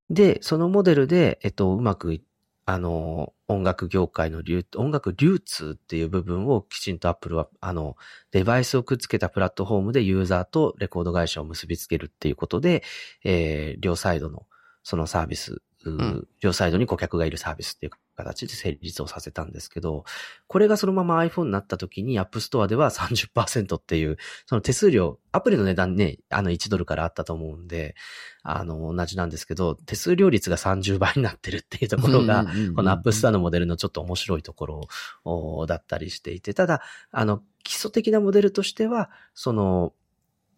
[0.09, 2.23] で、そのモデルで、えっと、うまくい、
[2.69, 7.95] あの、音楽業界の流、音楽流通っていう部分をきちんとアップルは、あの、
[8.31, 12.83] デバイスをくっつけたプラットフォームでユーザーとレコード会社を結びつけるっていうことで、
[13.23, 14.47] えー、両サイドの
[14.83, 16.27] そのサービス、うん。
[16.41, 20.03] 両サイドに顧客がいるサービスっていう形で成立をさせたんですけど、
[20.47, 27.95] これがそのまま iPhone になった時に App Store では30%っていう、その手数料、アプリの値段ね、あの1ドルからあったと思うんで、
[28.43, 34.81] あの、同じなんですけど、手数料率が30倍になってるっていうところが、この App Store のモデルのちょっと面白いところ
[35.23, 39.93] おだったりしていて、ただ、あの、基礎的なモデルとしては、その、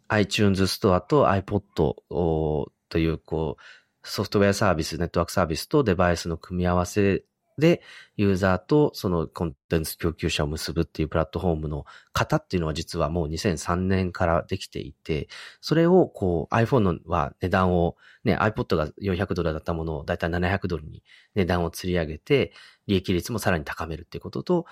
[0.08, 3.62] iTunes ストアと iPod おという、こう、
[4.04, 7.24] ソフトウェアサービス、ネットワークサービスとデバイスの組み合わせ
[7.60, 7.82] で、
[8.18, 15.28] ユーザーとそのコンテンツ供給者を結ぶっていうプラットフォームの型っていうのは実はもう2003年からできていて、
[15.62, 21.04] それをこう iPhone のは値段をね、iPod が400ドルだったものをだいたい700ドルに
[21.36, 22.54] 値段を釣り上げて、
[22.88, 24.66] 利益率もさらに高めるっていうことと、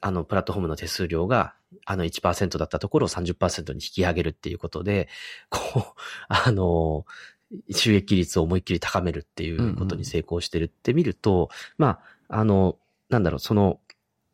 [0.00, 5.08] あの、プラットフォームの手数料が、あの1%だったところを30%に引き上げるっていうことで、
[5.50, 7.04] こう、 あの、
[7.70, 13.80] 収益率を思いっきり高めるっていうことに成功してるって見ると、まあ、あの、なんだろう、その、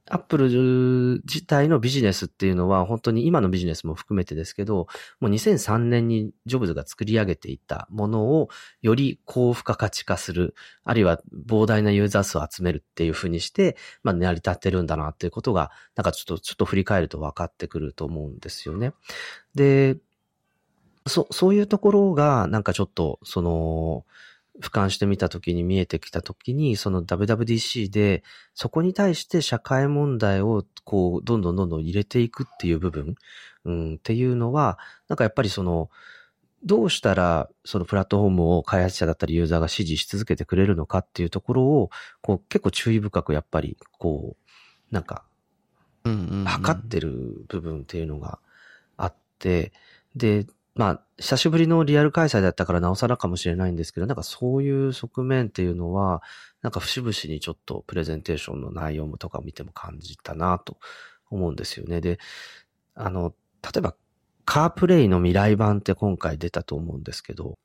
[0.06, 4.86] アップル自体のビジネスっていうのは本当に今のビジネスも含めてですけど、
[5.18, 8.50] もう2003年にジョブズが作り上げていたものを
[8.82, 10.54] より高付加価値化する、
[10.84, 18.92] あるいは膨大なユーザー数を集めるっていうふうにして、まあ成り立ってるんだなっていうことが、なんかちょっと、ちょっと振り返ると分かってくると思うんですよね。
[19.54, 19.96] で、
[21.06, 24.04] そ、そういうところが、なんかちょっと、その、
[24.60, 28.22] 俯瞰してみたときに見えてきたときに、その WWDC で、
[28.54, 33.16] そこに対して社会問題を、こう、どんどんどんどん入れていくっていう部分、
[33.64, 35.90] うん、っていうのは、なんかやっぱりその、
[36.64, 41.90] どうしたら、そのプラットフォームを開発者だったりユーザーが支持し続けてくれるのかっていうところを、
[42.22, 45.24] こう、結構注意深くやっぱり、こう、なんか、
[46.44, 48.38] 測ってる部分っていうのが
[48.96, 49.72] あって、
[50.14, 56.22] で、まあ、久しぶりのリアル開催だったからなおさらかもしれないんですけど、なんかそういう側面っていうのは、
[56.62, 60.78] なんか節々にちょっとプレゼンテーションの内容とかを見ても感じたなと
[61.30, 62.00] 思うんですよね。
[62.00, 62.18] で、
[62.94, 63.94] あの、例えば、
[64.44, 67.58] カープレイの未来版って今回出たと思うんですけど、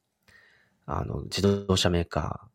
[0.86, 2.48] あの、自動車メーカ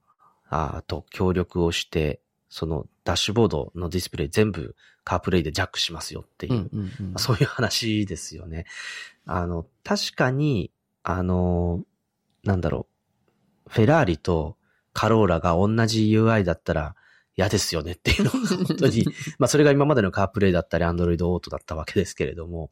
[0.50, 2.20] ーと協力をして、
[2.54, 8.66] そのダッシュボードのディスプレイ全部カープレイでジャックしますよっていう、うんうんうん、そういう話ですよね。
[9.26, 10.70] あの、確かに、
[11.02, 11.82] あの、
[12.44, 12.86] なんだろ
[13.66, 14.56] う、フェラーリと
[14.92, 16.94] カローラが同じ UI だったら
[17.34, 19.04] 嫌ですよねっていうのが本当に、
[19.40, 22.70] まあそれが今までのカープレイだったり、アンドロイドオートだったわけですけれども、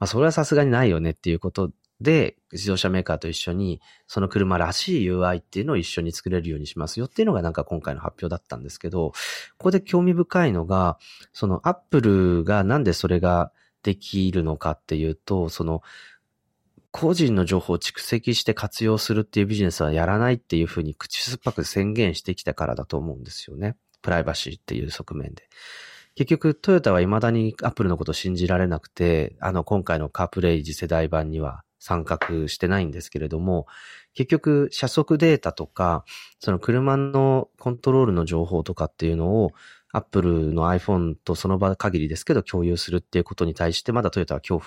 [0.00, 9.14] まあそれはさすがにないよねっていうことで、自動車メーカーと一緒に、その車らしい UI っていうのを一緒に作れるようにしますよっていうのがなんか今回の発表だったんですけど、こ
[9.58, 10.98] こで興味深いのが、
[11.32, 15.82] そのアップルがなんでそれができるのかっていうと、その、
[16.92, 23.76] 個人の情報を蓄積して活用するっていうビジネスはやらないっていうふうに口酸っぱく宣言してきたからだと思うんですよね。
[24.02, 25.48] プライバシーっていう側面で。
[26.16, 33.66] 結局、トヨタは未だにアップルのことを信じられなくて、あの、今回のカープレイ次世代版には参画してないんですけれども、
[34.14, 36.04] 結局、車速データとか、
[36.38, 39.50] その車のコントロールの情報とかっていうのを、
[39.92, 44.60] アップルの iPhone とその場限りですけど共有するっていうことに対してまだトヨタは恐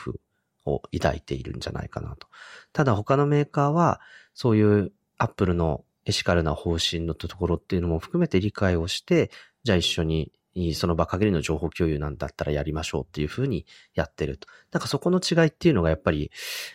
[0.66, 2.28] 怖を抱いているんじゃないかなと。
[2.74, 4.02] ただ他のメーカーは
[4.34, 9.32] そういうアップルのエシカルな方針のところっていうのも含めて理解をして、
[9.64, 10.34] じゃあ一緒に
[10.74, 14.48] その場限りの情報共有なんだったらやりましょうっていうふうにやってると。
[14.72, 16.32] なんかそこの違いっていうのがやっぱり、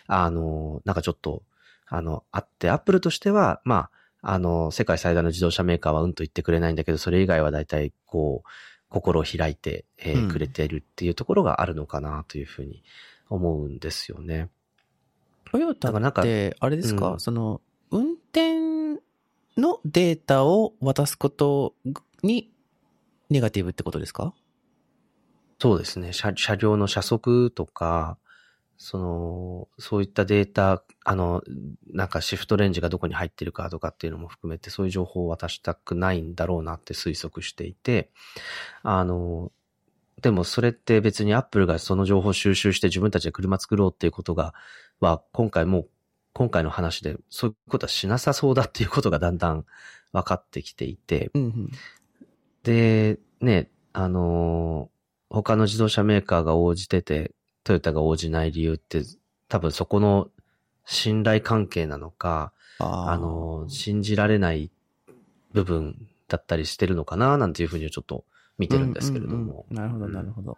[0.07, 1.43] あの、なんかちょっと、
[1.87, 3.89] あの、あって、アップルとしては、ま
[4.21, 8.49] あ、あの、世界最大の自動車メーカーはうんと言ってくれないんだけど、それ以外は大体、こう、
[8.89, 12.83] 心を開いて、えー、くれているっていうところがあるのかなというふうに
[13.29, 14.49] 思うんですよね。
[15.51, 17.61] トヨタって、あれですか、うん、その、
[17.91, 18.99] 運転
[19.57, 21.73] のデータを渡すこと
[22.21, 22.51] に
[23.29, 24.33] ネガティブってことですか？
[25.59, 26.13] そうですね。
[26.13, 28.17] 車車両の車速とか、
[28.77, 31.43] その、そういったデータ、あの、
[31.91, 38.09] なんかシフトレンジがどこに入ってるかとかっていうのも含めて、そういう情報を渡したくないんだろうなって推測していて、
[38.83, 39.51] あの、
[40.21, 44.53] でもそれって別にアップルがその情報を収集して自分たちで車作ろうっていうことが、
[45.01, 45.85] は今回も、
[46.31, 49.65] 今回の話でそういうことはしなさそうだっていうことがだんだん
[50.13, 51.71] 分かってきていて、うんうん、
[52.63, 59.03] で、ね、あのー、他の自動車メーカーが応じてて、トヨタが応じない理由って、
[59.47, 60.29] 多分そこの
[60.85, 64.71] 信頼関係なのか、あのー、信じられない
[65.53, 68.23] 部分だったりしてるのかな、なんていうふうにちょっと
[68.57, 69.37] 見てるんですけれども。
[69.37, 70.57] うんうんうん、なるほど、なるほど。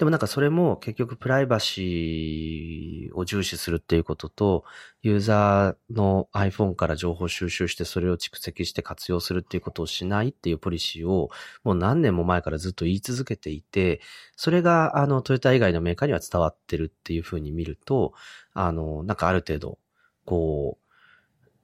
[0.00, 4.64] でもなんかそれも結局プライバシーを重視するっていうことと、
[5.02, 11.28] ユーザーの iPhone から情報収集してそれを蓄積して活用するっていうことをしないっていうポリシーを
[11.64, 14.00] もう何年も前からずっと言い続けていて、
[14.36, 18.14] それがあのトヨタ以外のメーカーには伝わってるっていうふうに見ると、
[18.54, 19.78] あの、なんかある程度、
[20.24, 20.78] こ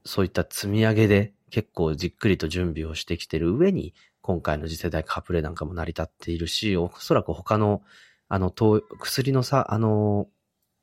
[0.05, 7.81] う、そういった積み上げで結構じっくりと準備をしてきてる上に、今回の次世代カプレイなんかも成り立っているし、おそらく他の
[8.29, 8.53] あの、
[8.99, 10.29] 薬のさ、あの、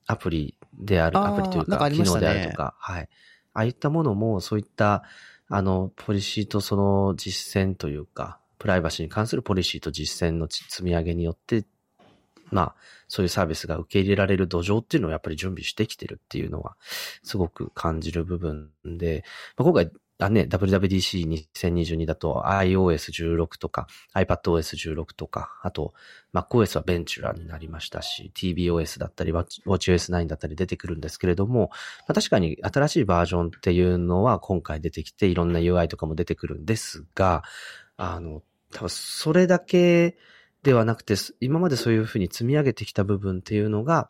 [0.05, 3.09] アプリである、アプリというか、機能であるとか、はい。
[3.53, 5.03] ああいったものも、そういった、
[5.47, 11.65] あの、ポリシーとその実践というか、プライバシーに関するポリシーと実践の積み上げによって、
[12.49, 12.75] まあ、
[13.07, 16.77] そういうサービスが受け入れられる土壌っていうのをやっぱり準備してきてるっていうのは、
[17.23, 19.23] すごく感じる部分で、
[19.57, 19.91] まあ、今回
[20.23, 25.93] あね、WWDC2022 だと iOS16 とか iPadOS16 とか、あと
[26.33, 31.69] MacOS はベンチュラになりましたし、TBOS だったり WatchOS9 だったり出てくるんですけれども、
[32.07, 37.43] まあ、確かに新しいバージョンっていうのは今回出てきていろんな UI とかも出てくるんですが、
[37.97, 40.17] あの、多分それだけ
[40.63, 44.09] ではなくて、今までそういうふうに積み上げてきた部分っていうのが、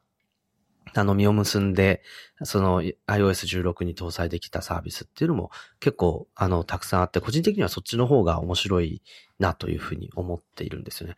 [0.94, 2.02] あの、実を結んで、
[2.44, 9.02] その iOS16 に搭載できたサービスっていうのも結構、あの、たくさんあって、個人的にはそっちの方が面白い
[9.40, 11.16] なというふうに思っているんですよね。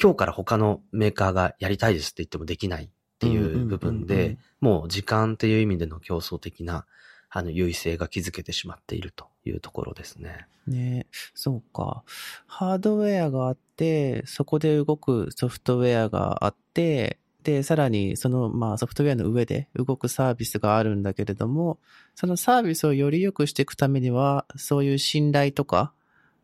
[0.00, 2.88] 今日から他のメーカーがやりたいですって言ってもできないっ
[3.18, 6.86] ていう部分で、もう時間っていう意味での競争的な、
[7.30, 10.46] あの、優位性が築けてしまっているというところですね。
[10.66, 12.02] ねそうか。
[12.46, 21.78] ハードウェアがあって、そこで動くソフトウェアがあって、で、さらにその、まあ、ソフトウェアの上で動くサービスがあるんだけれども、
[22.14, 25.92] そのサービスをより良くしていくためには、そういう信頼とか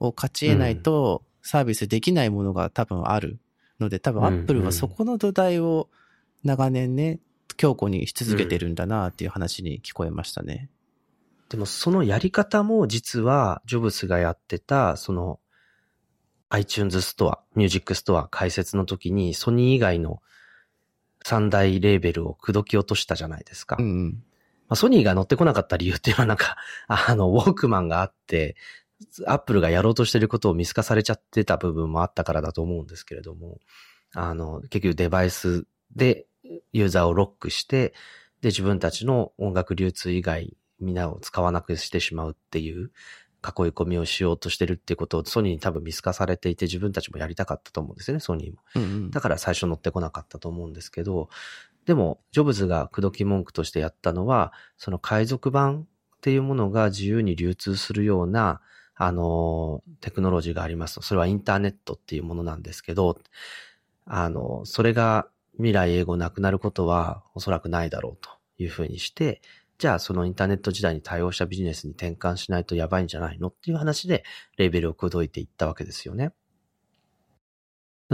[0.01, 3.39] を勝ち得ないと、サービスできないものが多分ある
[3.81, 5.89] ので、多分アップルはそこの土台を
[6.45, 7.21] 長年ね、
[7.57, 10.69] 強固にし続けてるんだなっていう話に聞こえましたね。
[11.49, 15.41] でもそのやり方も実は、ジョブスがやってた、その、
[16.51, 20.23] iTunes ストア、ミュージックストア開設の時に、ソニー以外の
[21.25, 23.77] 三大レーベルを口説き落としたじゃないですか。
[23.79, 26.57] うんうん、まあ、ソニーが乗ってこなかった理由っていうのはなんか、
[26.89, 28.57] あの、ウォークマンがあって、
[29.27, 33.61] アップルがやろうとしてることを見透かされちゃってた部分もあったからだと思うんですけれども、
[34.13, 36.27] あの、結局デバイスで
[36.73, 37.95] ユーザーをロックして、
[38.41, 42.91] で、自分たちの音楽流通以外、みんなを使わなくしてしまうっていう
[43.45, 48.59] 囲い込みをしようとしてるってことをソニーに多分見透かされていて自分たちもやりたかったと思うんですよね、ソニーも。
[48.75, 51.29] うんうん、だから最初乗ってこなかったと思うんですけど、
[51.87, 55.87] でも、ジョブズが口説き文句としてやったのは、その海賊版
[56.17, 58.61] っていうものが自由に流通するような、
[58.95, 61.03] あの、テクノロジーがありますと。
[61.03, 63.19] それはインターネットっていうものなんですけど、
[64.05, 69.41] あの、それが未来英語なくなることはおそらくないだろうというふうにして、
[69.79, 74.25] じゃあそのインターネット時代に対応したビジネスに転換しないとやばいんじゃないのっていう話で
[74.57, 76.33] レベルを口説いていったわけですよね。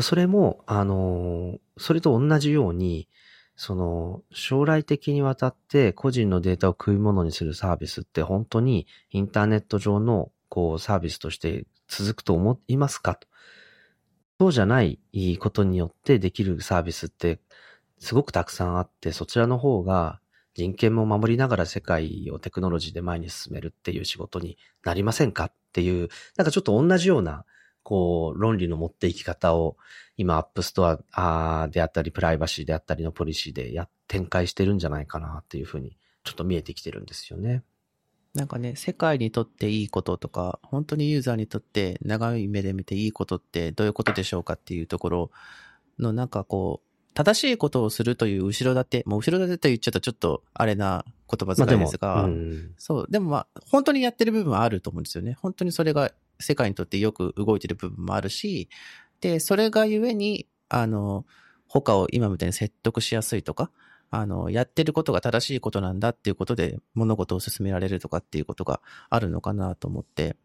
[0.00, 3.08] それも、あの、それと同じように、
[3.56, 13.28] その、将来的にわたって個人のデータを食い物にするサービスって本当にインターネット上のこうサービスとして続くと思いますかと。
[14.40, 14.98] そうじゃない
[15.38, 17.38] ことによってできるサービスって
[18.00, 20.20] すごくたくさんあって、そちらの方が
[20.54, 27.44] 人権も守りながら世界をテクノロジーで前に進めるっていう仕事になりませんかっていう、なんかちょっと同じような、
[27.82, 29.76] こう、論理の持っていき方を、
[30.16, 37.62] 今、アップストアであったり、プライバシーであったりのポリシーでや、展開してるんじゃないかなっていうふうに、ちょっと見えてきてるんですよね。
[38.32, 45.30] なんかね、世界にとっていいこととか、本当にユーザーにとって長い目で見ていいことってどういうことでしょうかっていうところ
[45.98, 55.36] のなんかこう、正しいことをするという後ろ盾、もう後ろ盾と言っちゃうとちょっとあれな言葉遣いですが、まあうん、そう、でもまあ、本当にやってる部分はあると思うんですよね。
[55.40, 56.10] 本当にそれが
[56.40, 58.68] 世界にとってよく動いてる部分もあるし、
[59.20, 61.24] で、それがゆえに、あの、
[61.68, 63.70] 他を今みたいに説得しやすいとか、
[64.10, 70.36] あの、やってることが正しいことなんだっていうことで物事を進められるとかっていうことがあるのかなと思って、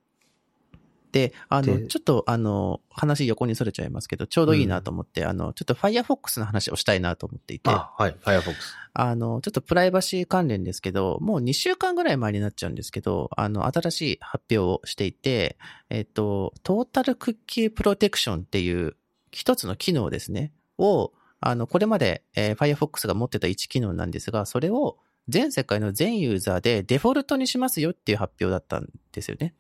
[1.12, 7.70] で、あの、ちょっとあの、話横にそれちゃいますけど、ちょうどいいなと思って、うん、あの、ちょっと Firefox の話をしたいなと思っていて。
[7.70, 8.55] あ、はい、Firefox。
[8.93, 15.57] あの、ちょっとプライバシー関連ですけど、もう2週間ぐらい前になっちゃうんですけど、あの、新しい発表をしていて、
[15.89, 18.95] えっと、トータルクッキープロテクションっていう
[19.32, 24.97] 一つの機能ですね、を、あの、これまで、えー、Firefox が持ってた1機能なんですが、それを
[25.30, 29.53] 全世界の全ユーザーでデフォルトにしますよっていう発表だったんですよね。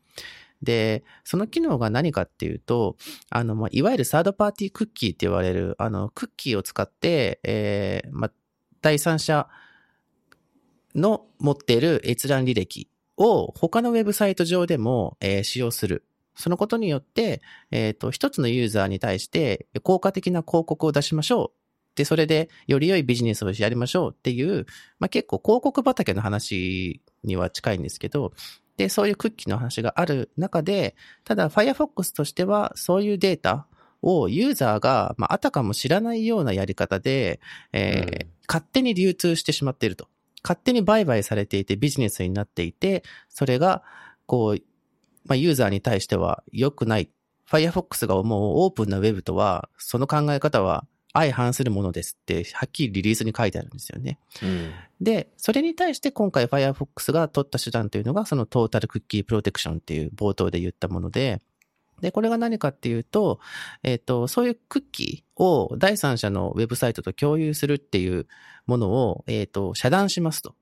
[0.61, 2.97] で、その機能が何かっていうと、
[3.29, 8.31] あの、まあ、いわゆるサードパーティークッキーって言われる、あの、クッキーを使って、えー、まあ、
[8.81, 9.47] 第三者
[10.95, 16.05] の持っている閲覧履歴を他のウェブサイト上でも、えー、使用する。
[16.35, 21.59] そのことによって、えっ、ー、と、一つのユーザーに対して効果的な広告を出しましょう。
[21.95, 24.65] で、それでより良いビジネスをやりましょうっていう、
[24.99, 28.31] まあ、結構広告畑の話には近いんですけど、
[28.79, 33.67] で、そういうクッキーの話がある中で、ただ Firefox としてはそういうデータ
[34.01, 37.41] をユーザーが、まあ、あたかも知らないようなやり方で、
[37.73, 40.07] えー、うん、勝手に流通してしまっていると。
[40.43, 43.83] 勝手に売買されていてビジネスになっていて、それが、
[44.25, 44.61] こう、
[45.25, 47.09] まあ、ユーザーに対しては良くない。
[47.51, 54.19] Firefox が思うオープンな Web とは、その考え方は相反するものですって、はっきりリリースに書いてあるんですよね。
[54.43, 61.41] うん、で、それに対して今回 Firefox が取った手段というのが、そのトータルクッキープロテクションっていう冒頭で言ったもので、
[62.01, 63.39] で、これが何かっていうと、
[63.83, 68.27] えっ、ー、と、そういうクッキーを第三者のウェブサイトと共有するっていう
[68.67, 70.55] ものを、えっ、ー、と、遮断しますと。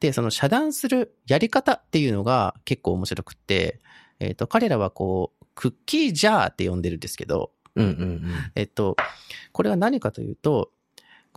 [0.00, 3.80] で、その遮断するやり方っていうのが結構面白くって、
[4.18, 8.22] えっ、ー、と、彼らはこう、クッキージャーって呼んでるんですけど、うんうんうん。
[8.54, 8.96] えっと、
[9.52, 10.70] これは何かというと、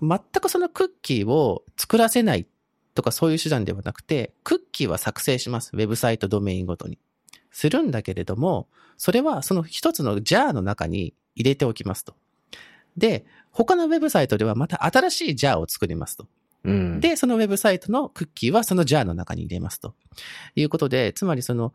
[0.01, 2.47] 全くそのクッキーを作らせない
[2.93, 5.71] とかそういう手段ではなくて、クッキーは作成します。
[5.73, 6.99] ウェブサイトドメインごとに。
[7.51, 8.67] するんだけれども、
[8.97, 12.13] それはその一つのジャーの中に入れておきますと。
[12.97, 16.27] で、他のウェブサイトではまた新しいジャーを作りますと。
[16.65, 19.95] うん、で、そのウェブサイトのクッキーはそのジャーの中に入れますと。
[20.55, 21.73] いうことで、つまりその、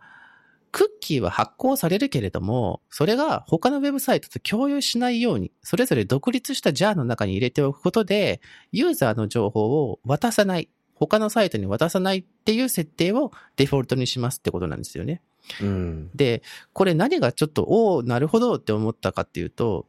[0.73, 8.41] クッキーは発行されるけれども、それが他のウェブサイトと共有しないように、それぞれ独立したジャーの中に入れておくことで、
[8.73, 15.23] ユーザーの情報を渡さない、他のサイトに渡さないっていう設定をデフォルトにしますってことなんですよね。
[15.61, 16.11] うん。
[16.15, 16.43] で、
[16.73, 19.87] これ何がちょっと、おおなるほどって思ったかっていうと、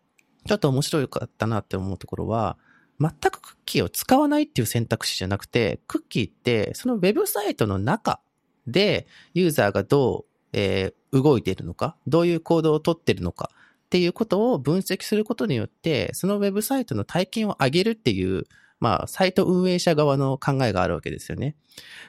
[0.48, 2.58] ちょっと面白かったなって思うところは、
[3.00, 8.20] 全くクッキーを使わないっていう選択肢じゃなくて、クッキーってそのウェブサイトの中
[8.68, 13.52] でユーザーがどう、えー動いているのか、どういう行動をとっているのか？
[13.54, 18.46] っていうことを分析することによって、そのウェブサイトの体験を上げるっていう、
[18.80, 21.58] まあ、サイト運営者側の考えがあるわけですよね。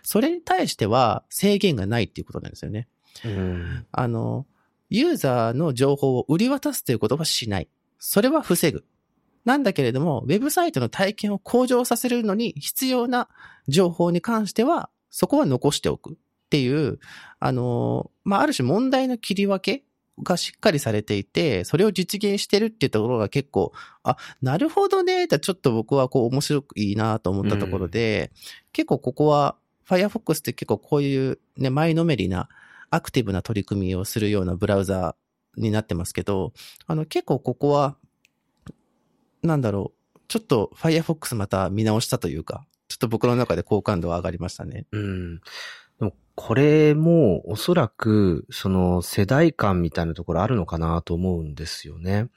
[0.05, 2.87] それに対しては制限がないっていうことなんですよね。
[3.25, 3.87] うん。
[3.91, 4.47] あの、
[4.89, 7.69] ユーザーの情報を売り渡すということはしない。
[7.99, 8.85] それは防ぐ。
[9.45, 13.29] なんだけれども、ウェブサイトの体験を向上させるのに必要な
[13.67, 16.15] 情報に関しては、そこは残しておくっ
[16.53, 16.99] っていう、
[17.41, 19.85] あの、まあ、ある種問題の切り分け
[20.23, 23.73] がしっかりされていて、それを実現してるっていうところが結構、
[24.03, 28.33] あ、なるほどね、とちょっと僕はこう面白くいいなと思ったところで、
[28.75, 29.57] 結構ここは、
[29.89, 32.51] Firefox って結構こういうね、前のめりな
[32.91, 36.53] アクティブな取り組みをするようなブラウザーになってますけど、
[36.87, 37.97] あの結構ここは、
[39.43, 44.85] なんだろう、ちょっと Firefox また見直したというか、ちょっと僕の中で好感度は上がりましたね。
[44.93, 45.41] うん。
[46.35, 52.29] これもおそらく、その世代間みたいなところあるのかなと思うんですよね。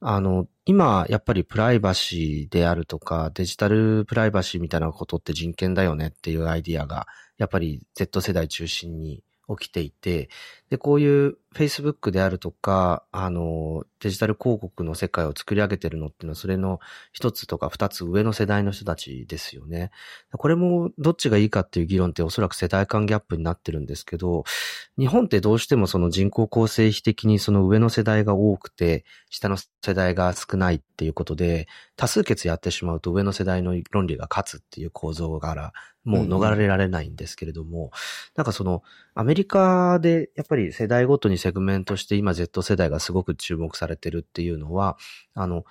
[0.00, 7.06] あの、今、やっぱりプライバシーであるとか、デジタルプライバシーみたいなことって人権だよねっていうアイディアが、
[7.38, 9.22] やっぱり Z 世代中心に
[9.58, 10.28] 起きていて、
[10.70, 16.80] で、こういう Facebook であるとか、あの、デジタル広告の世界を作り上げてるのっていうのは、それの
[17.12, 19.90] 一つとか二つ上の世代の人たちですよね。
[20.32, 24.44] これもどっちがいいかっていう議論っておそらく世代間ギャップになってるんですけど、
[24.98, 35.72] 日本ってどうしてもその人口構成比的にその上の世代が多くて、下の世代が少ないっていうことで、多数決やってしまうと上の世代の論理が勝つっていう構造から、
[36.04, 37.92] もう逃れられないんですけれども、
[38.34, 38.82] なんかその、
[39.14, 44.96] アメリカでやっぱり世代ごとにセグメントして今 Z 世代がすごく注目されてるっていうのは、
[45.34, 45.64] あの、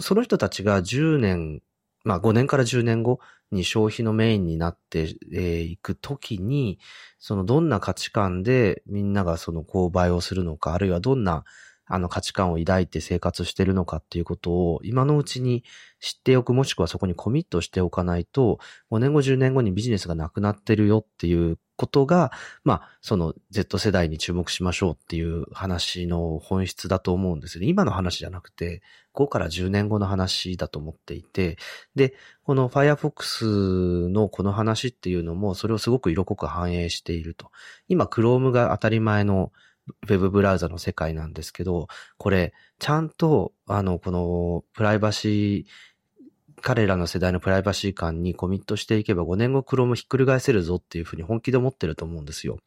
[0.00, 1.62] その人たちが10年、
[2.04, 3.18] まあ5年から10年後
[3.50, 6.78] に消費のメインになってい、くときに、
[7.18, 11.44] そのどんな価値観でみんながその購買をするのか、あるいはどんな
[11.86, 15.64] あの価値観を抱いて生活してるのかっていうことを今のうちに
[16.00, 18.58] 知っておく、もしくはそこにコミットしておかないと、
[18.90, 22.32] 5年後、10年後にビジネスがなくなってるよっていうことが、
[22.64, 27.68] まあ、その Z 世代に注目しましょうっていう話の本質だと思うんですよね。
[27.68, 28.82] 今の話じゃなくて、
[29.14, 31.56] 5から10年後の話だと思っていて、
[31.94, 37.50] で、この Firefox のこの話っていうのも、それをすごく色濃く反映していると。
[37.88, 39.52] 今、Chrome が当たり前の
[39.88, 52.58] ウェブブラウザの世界なんですけど、これ、ちゃんと、あの、この、プライバシー、彼らの世代のプライバシー感にコミットしていけば5年後クロームひっくり返せるぞっていうふうに本気で思ってると思うんですよ。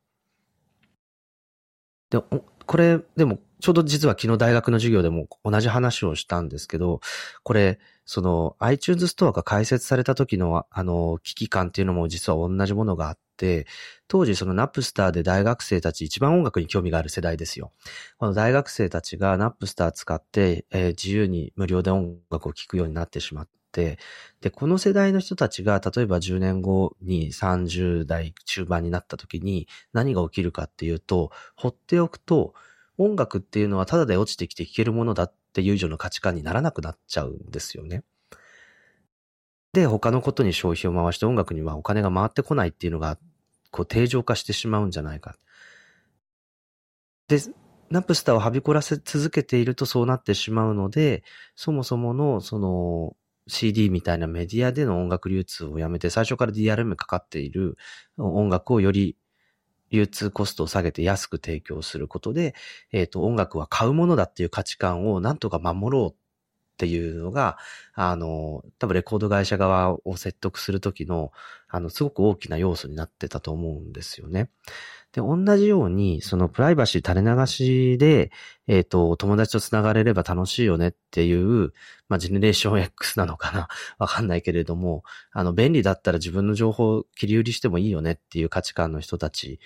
[2.09, 2.22] で、
[2.65, 7.01] これ、でも、ちょうど実は昨日大学の授業でも同じ話をしたんですけど、
[7.43, 13.68] これ、その iTunes ストアが開設された時のあの危機感っていうのも実は同じものがあって、
[14.07, 17.72] 当時そのナップスターで大学生たち一番音楽に興味がある世代ですよ。
[18.18, 23.99] この大学生たちがナップスター使って、えー自由に無料で音楽を聴くようになってしまって、
[24.41, 32.53] で、この世代の人たちが例えば10年後に30代中盤になった時に何が起きるかっていうと、放っておくと
[33.00, 38.04] 音楽っていうのはただで落ちてきて聴けるものだっていう以上の価値観にならなくなっちゃうんですよね。
[39.74, 43.18] で、他のことに消費を回して音楽にはお金が回ってこないっていうのが、
[43.72, 45.36] こう、定常化してしまうんじゃないか。
[47.28, 47.39] で、
[47.89, 51.24] ナプスターをはびこらせ続けているとそうなってしまうので、
[51.56, 53.16] そもそもの、その、
[53.47, 57.78] CD みたいなメディアでの音楽流通をやめて、最初から DRM かかっている
[58.18, 59.18] 音楽をより
[59.91, 62.55] 流通コストを下げて安く提供することで、
[62.91, 66.15] えっ、と、音楽は買うものだっていう価値観をなんとか守ろうっ
[66.79, 67.57] っていうのが、
[67.93, 71.33] あの、多分レコード会社側を説得するときの、
[71.67, 74.49] あの、すごく大きな要素になってたと思うんですよね。
[75.12, 78.32] で、同じように、そのプライバシー垂れ流しで、
[78.68, 81.74] えっ、と、友達と繋がれれば楽しいよねっていう、
[82.10, 83.68] まあ、ジェネレーション X なのかな。
[83.97, 89.60] わかんないけれども、あの、便利だったら自分の情報を切り売りしてもいいよねっていう価値観の人たち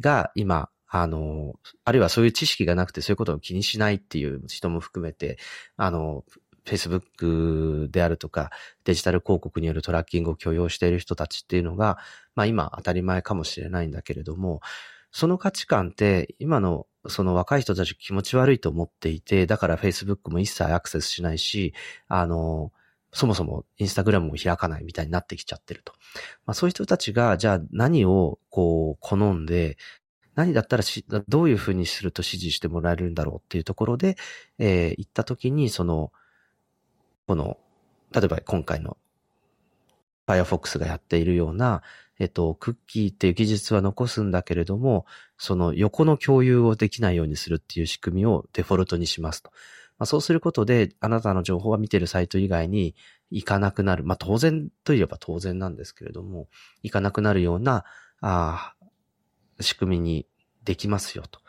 [0.00, 1.54] が、今、あの、
[1.84, 5.38] あるいはそういう知識がなくてそういうことを気にしないっていう人も含めて、
[5.76, 6.24] あの、
[6.64, 8.50] Facebook であるとか、
[8.84, 11.98] デジタル広告によるトラッキングを許容している人たちっていうのが、
[12.34, 14.60] まあ今当たり前かもしれないんだけれども、
[15.10, 21.74] その価値観って今のその若い人たち気持ち悪いと思っていて、だから Facebook も一切アクセスしないし、
[22.08, 22.72] あの、
[23.12, 25.92] そもそもインスタグラムも開かないみたいになってきちゃってると。
[26.46, 29.76] まあそういう人たちが、じゃあ何をこう好んで、
[30.34, 30.84] 何だったら、
[31.28, 34.16] どういうふうにすると支持してもらえるんだろうっていうところで、
[34.58, 36.10] えー、行った時に、その、
[37.26, 37.58] この、
[38.12, 38.96] 例えば今回の
[40.26, 41.82] Firefox がやっているような、
[42.18, 45.06] えっと、クッキーっていう技術は残すんだけれども、
[45.38, 49.50] その横の共有をできないようにするっていう仕組みをデフォルトにしますと。
[49.98, 52.94] まあ、そうすることで、あなたの情報は見てるサイト以外に
[53.30, 54.04] 行かなくなる。
[54.04, 56.48] まあ、当然といえば当然なんですけれども、
[56.82, 57.84] 行かなくなるような、
[58.20, 58.74] あ
[59.60, 60.26] 仕組みに
[60.64, 61.40] できますよと。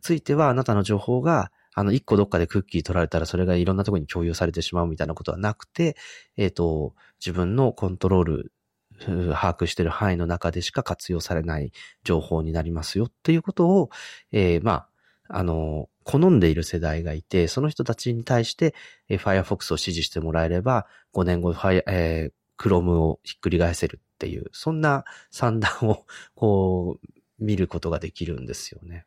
[0.00, 5.96] ついては、あなたの情報があの、一個どっかでクッキー取られたらそれがいろんなところに共有されてしまうみたいなことはなくて、
[6.36, 8.52] えっ、ー、と、自分のコントロール、
[8.98, 11.70] 把握してる範囲の中でしか活用されない
[12.02, 13.90] 情報になりますよっていうことを、
[14.32, 14.88] えー、ま
[15.28, 18.74] あ、あの、好んでいる世代がいて、その人たちに対して、
[19.08, 21.54] えー、Firefox を支持してもらえれば、5年後、
[21.86, 27.06] えー、Chrome をひっくり返せるっていう、そんな算段を、こう、
[27.38, 29.06] 見ることができるんですよね。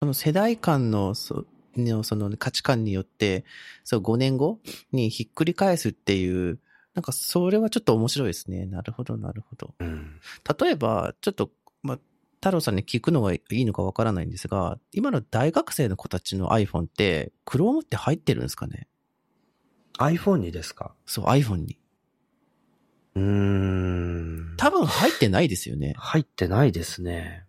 [0.00, 1.44] その世代間の、そ
[1.76, 3.44] のその価値観によって、
[3.84, 4.58] そう5年後
[4.92, 6.58] にひっくり返すっていう、
[6.94, 8.64] なんかそれはちょっと面白いですね。
[8.64, 9.74] なるほど、なるほど。
[9.78, 10.18] うん、
[10.58, 11.50] 例えば、ちょっと、
[11.82, 11.98] まあ、
[12.36, 18.88] 太郎さんに聞くのがいいのかわからないんですが、今の大学生の子たちの iPhone って、Chrome って入ってるんですかね
[19.98, 20.94] ?iPhone にですか？
[21.04, 21.78] そう、iPhone に。
[23.16, 24.54] うーん。
[24.56, 25.92] 多分入ってないですよね。
[25.98, 27.44] 入ってないですね。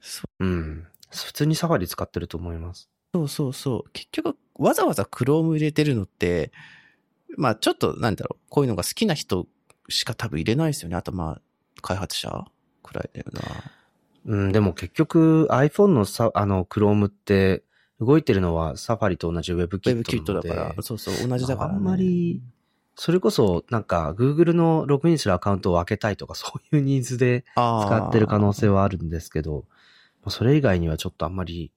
[0.00, 0.44] そう。
[0.44, 0.88] うん。
[1.12, 2.88] 普通にサファリ使ってると思います。
[3.14, 3.90] そうそうそう。
[3.92, 6.52] 結局、わざわざ Chrome 入れてるのって、
[7.36, 9.46] まあちょっと、なんだろう、こういうのが好きな人
[9.88, 10.96] しか多分入れないですよね。
[10.96, 11.42] あとまあ、
[11.82, 12.44] 開発者
[12.82, 13.42] くらいだよな。
[14.24, 17.64] うん、でも結局 iPhone のさ、あの、Chrome って
[18.00, 22.42] 動いてるのはサファリと同じ WebKit だから、そうそう、同じだから、ね、あんまり、
[22.94, 29.64] それこそ、なんか、Google のログインするアカウントを開けたいとか、そういうニーズで使ってる可能性はあるんですけど、
[30.28, 31.72] それ以外にはちょっとあんまり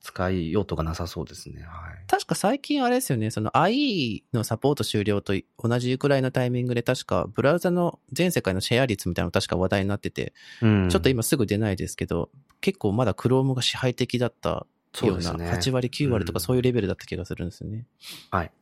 [0.00, 1.62] 使い用途がなさそうですね。
[1.62, 2.04] はい。
[2.06, 10.32] 確か最近あれですよね、その IE のサポート終了と同じくらいのタイミングで確かブラウザの全世界のシェア率みたいなの確か話題になってて、
[10.62, 12.30] うん、ちょっと今すぐ出ないですけど、
[12.60, 14.66] 結構まだ Chrome が支配的だった
[15.02, 17.86] ような、8割9割とかそういうレベルだった気がするんですよね。
[18.32, 18.52] うん、はい。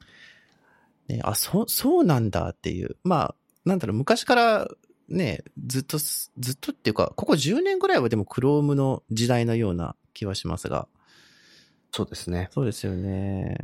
[1.09, 2.97] ね、あ、そ、そうなんだっていう。
[3.05, 4.69] まあ、なんだろう、昔から
[5.15, 10.89] ね、ずっと、ずっとっていうか、ここ10年ぐらいはでも Chrome の時代のような気はしますが。
[11.93, 12.49] そうですね。
[12.51, 13.57] そうですよね。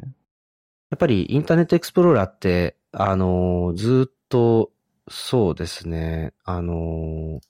[0.90, 4.70] やっぱりインターネットエクスプローラーって、あのー、ずっと、
[5.08, 7.40] そうですね、あのー、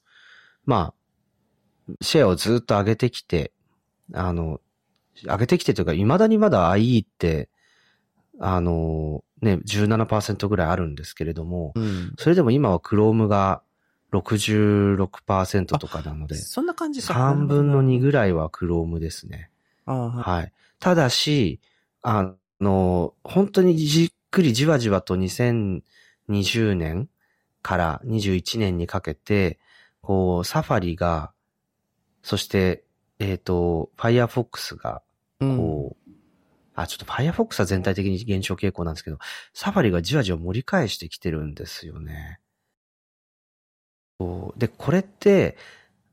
[0.65, 0.95] ま
[1.89, 3.53] あ、シェアをずっと上げてきて、
[4.15, 4.61] あの、
[5.25, 7.51] 上げてきてというか、未だにまだ IE って、
[8.39, 13.63] あのー、ね、17%ぐらいあるんですけれども、うん、それでも今は Chrome が
[14.13, 17.15] 66%とかなので、そんな感じか。
[17.15, 19.51] 3分の2ぐらいは Chrome ですね。
[19.87, 20.53] はい、はい。
[20.79, 21.61] ただし、
[22.03, 27.09] あの、本当にじっくりじわじわと2020年
[27.63, 29.59] から21年にかけて、
[30.01, 31.33] こう、サファリが、
[32.23, 32.85] そして、
[33.19, 35.03] えっ、ー、と、Firefox が、
[35.39, 36.15] こう、うん、
[36.75, 39.19] あ、ちょっと Firefox は全体的に減少傾向なんですけど、
[39.53, 42.41] サファリがじわじわ盛り返してきてるんですよね。
[44.57, 45.57] で、これって、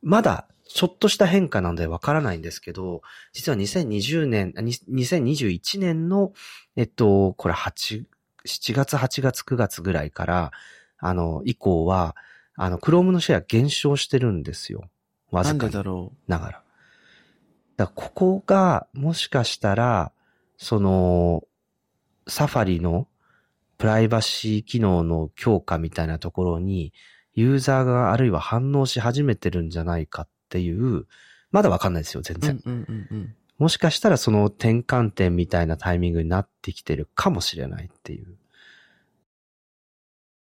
[0.02, 3.02] まだちょっとした変化なのでわからないんですけど、
[3.34, 6.34] 実は2020年、2021年の、
[6.76, 8.06] えっと、これ8、
[8.46, 10.52] 7月、8月、9月ぐらいから、
[11.00, 12.16] あの、以降は、
[12.56, 14.90] あの、クロームのシェア減少してるんですよ。
[15.32, 15.60] わずかに。
[15.60, 16.32] なんでだろう？
[16.32, 16.64] ながら。
[17.78, 20.12] だここが、もしかしたら、
[20.58, 21.44] その、
[22.28, 23.08] サファリの
[23.78, 26.94] プライバシー機能の強化みたいなところに、
[27.38, 31.06] ユーザーがあるいは反応し始めてるんじゃないかっていう、
[31.52, 32.60] まだわかんないですよ、全然。
[32.66, 38.38] うんうんうんもしかしたらその転換点みたいなタイミングになってきてるかもしれないっていう。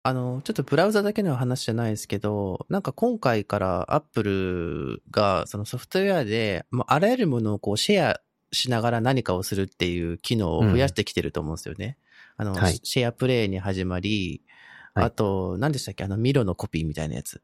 [0.03, 8.21] あの、ちょっとブラウザだけの話じゃないですけど、なんか今回からアップルがそのソフトウェアで、もうあらゆるものをこうシェア
[8.51, 11.99] しながら何かをするっていう機能を増やしてきてると思うんですよね。
[12.39, 14.43] あの、はいシェアプレイに始まり、
[14.95, 16.05] はいあと、何でしたっけ？
[16.05, 17.41] あの、ミロのコピーみたいなやつ。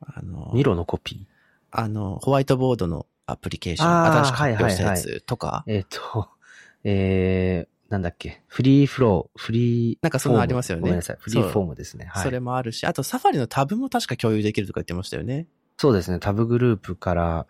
[0.00, 1.34] あの、ミロのコピー？
[1.70, 6.28] あの、ホワイトボードのアプリケーション、新しく発表したやつとか、えっ、と、
[6.84, 12.04] えー、なんだっけ、フリーフロー、フリー、なんかそんなのありますよねごめんなさい、フリーフォームですね。
[12.04, 12.22] はい。
[12.22, 15.48] それもあるし、あとサファリのタブも確か共有できるとか言ってましたよね。
[15.78, 17.46] そうですね、タブグループから。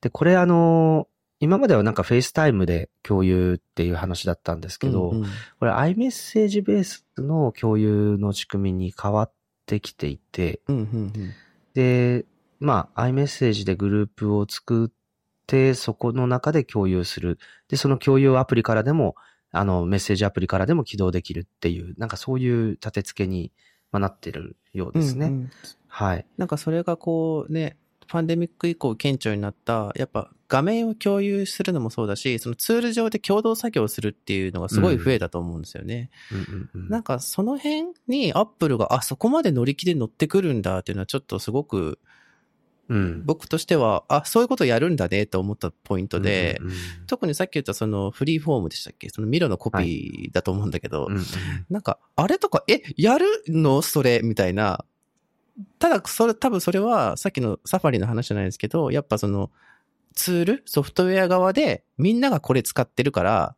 [0.00, 1.06] で、これあの、
[1.40, 5.26] 今まではなんかフェイスタイムで共有っていう話だったんですけど、うんうん
[5.58, 9.32] これ iMessage ベースの共有の仕組みに変わっ
[9.66, 10.84] てきていて、うんうんう
[11.18, 11.32] ん
[11.74, 12.26] で、
[12.58, 14.90] まあ iMessage でグループを作っ
[15.46, 17.38] て、そこの中で共有する。
[17.68, 19.14] で、その共有アプリからでも、
[19.52, 23.52] あの、メッセージアプリからでも起動できるっていう、なんかそういう立て付けに
[23.92, 25.26] まあなってるようですね。
[25.26, 25.50] うんうん
[25.92, 26.26] はい。
[26.36, 27.76] なんかそれがこうね、
[28.10, 36.10] パンデミック以降顕著になった、やっぱ画面を共有するのもそうだし、そのツール上で共同作業するっていうのがすごい増えたと思うんですよね。
[36.74, 42.00] なんかその辺にアップルが、あ、そこまで乗り気で乗ってくるんだっていうのはちょっとすごく
[42.88, 43.22] うん。
[43.24, 46.74] 僕としては、あ、そういうことやるんだねと思ったポイントで、うんうん
[47.06, 51.24] 特にさっき言ったそのフリーフォームでしたっけそのミロのコピーだと思うんだけど、うんうん
[51.70, 54.84] なんか、あれとか、え、やるのそれみたいな。
[55.78, 59.50] ただ、それ、多分それは、さっきのサファリの話じゃないですけど、やっぱその、
[60.14, 63.56] ツール、ソフトウェア側で、みんながこれ使ってるから、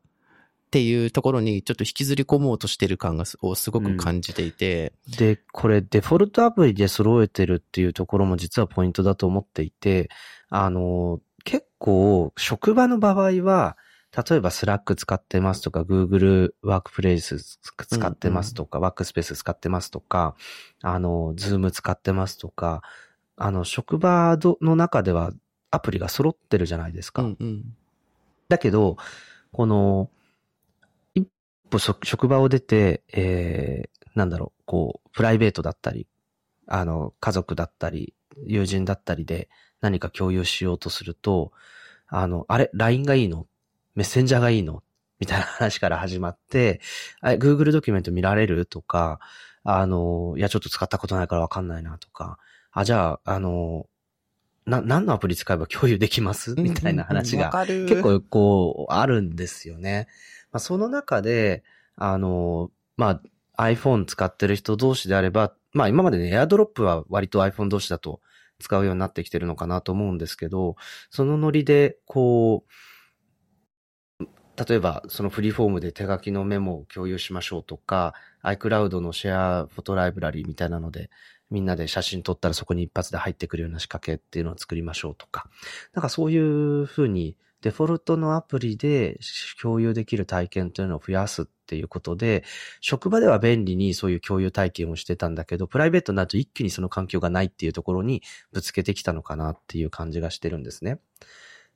[0.66, 10.08] っていうところにちょっと引きずり込もうとしてる感がをすごく感じていて、で、これデフォルトアプリで揃えてるっていうところも実はポイントだと思っていて、
[10.48, 13.76] あの、結構職場の場合は、
[14.14, 20.36] 例えばスラック使ってますとか、Google ワークプレイス使ってますとか、ワークスペース使ってますとか、
[20.82, 22.82] あの、Zoom 使ってますとか、
[23.36, 25.32] あの、職場どの中では
[25.70, 27.22] アプリが揃ってるじゃないですか。
[27.22, 27.76] うんうん。
[28.50, 28.98] だけど、
[29.50, 30.10] この、
[31.14, 31.26] 一
[31.70, 36.06] 歩職職場を出て、えー、なんだろう、こう、プライベートだったり、
[36.66, 38.14] あの、家族だったり、
[38.46, 39.48] 友人だったりで
[39.80, 41.52] 何か共有しようとすると、
[42.08, 43.46] あの、あれ、LINE がいいの？
[43.94, 44.82] メッセンジャーがいいの？
[45.18, 46.80] みたいな話から始まって、
[47.20, 48.66] あ Google ドキュメント見られる？
[48.66, 49.20] とか、
[49.64, 52.38] あの、いや、ちょっと使ったことないからわかんないなとか、
[52.72, 53.86] あ、じゃあ、あの、
[54.66, 56.54] な、何のアプリ使えば共有できます？
[56.54, 57.52] みたいな話が。
[57.66, 60.08] 結構こう、あるんですよね。
[60.50, 61.62] まあ、その中で、
[61.96, 63.20] あの、ま
[63.56, 68.20] あ、iPhone 使ってる人同士であれば、まあ今までね、AirDrop は割と iPhone 同士だと
[68.58, 70.76] 使うようになってきてるのかなと思うんですけど、
[71.10, 72.70] そのノリで、こう、
[74.56, 81.10] 例えばそのフリーフォームで手書きのメモを共有しましょうとか、iCloud のシェアフォトライブラリーみたいなので、
[81.50, 85.48] みんなで写真撮ったらそこに一発で入ってくるような仕掛けっていうのを作りましょうとか。
[85.92, 89.18] なんかそういうふうにデフォルトのアプリで
[89.60, 92.44] 共有できる体験というのを増やすっていうことで、
[92.80, 98.22] 職場では便利にそういう共有体験をしてたんだけど、プライベートになると一気にその環境がないっていうところに
[98.52, 100.98] ぶつけてきたのかなっていう感じがしてるんですね。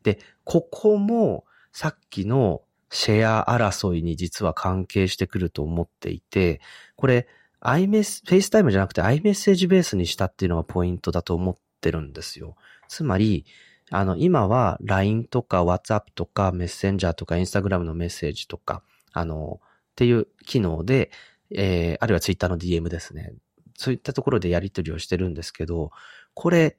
[0.03, 6.61] で、ここもさっきのシェア争いに実は関係してくると思っていて、
[6.97, 7.27] これ、
[7.61, 12.57] iMess、FaceTime じゃなくて iMessage ベースにしたっていうのがポイントだと思ってるんですよ。
[12.89, 13.45] つまり、
[13.91, 18.83] あの、今は LINE とか WhatsApp とか Messenger とか Instagram のメッセージとか、
[19.13, 21.11] あの、っていう機能で、
[21.51, 23.33] えー、あるいは Twitter の DM ですね。
[23.75, 25.91] そういったところでやり取りをしてるんですけど、
[26.35, 26.77] これ、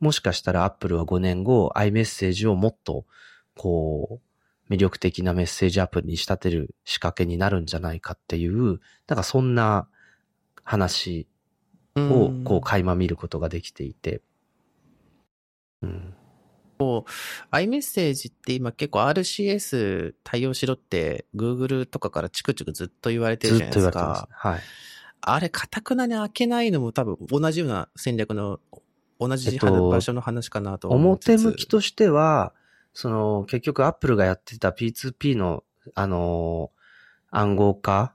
[0.00, 3.04] もしかしたら Apple は5年後 iMessage をもっと、
[3.56, 4.27] こう、
[4.70, 9.88] 魅力的なメッセージアプリに仕立てる仕掛けになるんじゃないかっていう、なんかそんな
[10.62, 11.26] 話
[11.96, 14.22] をこう垣間見ることができていて。
[15.82, 16.14] うん。
[17.50, 24.48] iMessage って今結構 RCS 対応しろって Google とかからチクチクずっと言われてるずじゃないですっと言われてますか。。
[24.50, 24.60] はい。
[25.20, 28.60] あれ、かたくなに開けないのも多分同じような戦略の、
[29.18, 32.54] 同じえっと場所の話かなと思いつつ表向きとしては、
[32.92, 35.64] その、結局アップルがやってた P2P の、
[35.94, 36.78] あのー
[37.30, 38.14] 暗号化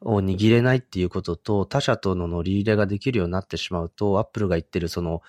[0.00, 5.22] を握れないっていうことと、他社との乗り入れができるようになってしまうと、アップルが言ってるその、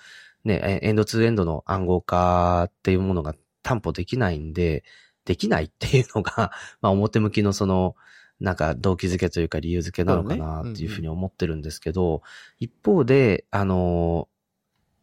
[0.44, 4.84] ね、エンドツーエンドの暗号化っていうものが担保できないんで、
[5.24, 7.96] できないっていうのが、 まあ表向きのその、
[8.40, 12.22] なんか動機づけというか理由づけなのかなっていうふうに思ってるんですけど、
[12.58, 14.28] 一方で、あの、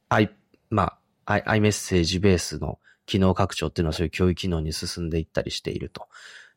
[0.10, 0.36] i、
[0.70, 2.78] まあ、i、iMessage ベースの
[3.12, 6.07] 機能拡張っていうのはそういう教育機能に進んでいったりしていると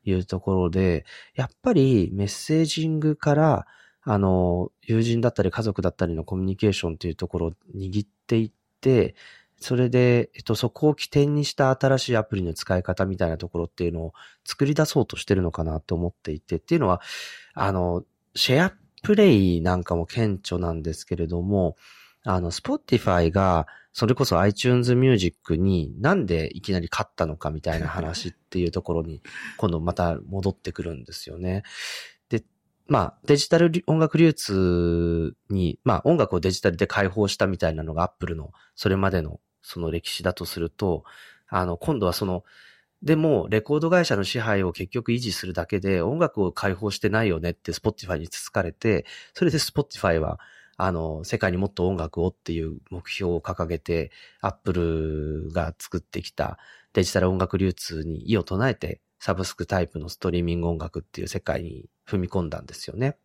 [0.05, 3.67] いうところで、やっぱりメッセージングから、
[4.03, 9.15] あの、友人だったり家族だったりのコミュニケーションというところを握っていって、
[9.59, 14.13] それで、えっと、そこを起点にした新しいアプリの使い方みたいなところっていうのを
[14.45, 17.01] 作り出そうとしてるのかなと思っていて、っていうのは、
[17.55, 21.77] あの、シェアプレイなんかも顕著なんですけれども、
[22.25, 29.23] あの、Spotify が、それこそ iTunes Music になんでいきなり勝ったのかみたいな話っていうところに、
[29.57, 31.63] 今度また戻ってくるんですよね。
[32.29, 32.43] で、
[32.89, 41.05] まあ、デジタル音楽流通に、まあ、音楽をデジタルで解放したみたいなのが Apple のそれまでのその歴史だとすると、
[41.49, 42.45] あの、今度はその、
[43.03, 49.05] でも、レコード会社の支配を結局維持するだけで音楽を解放してないよねって Spotify につつかれて、
[49.35, 50.41] それで Spotify は、
[50.77, 54.11] あの、世界にもっと音楽をっていう目標を掲げて、
[54.41, 56.59] Apple が作ってきた
[56.93, 63.17] デジタル音楽流通に異を唱えて、サブスクタイプのストリーミング音楽っていう世界に踏み込んだんですよね。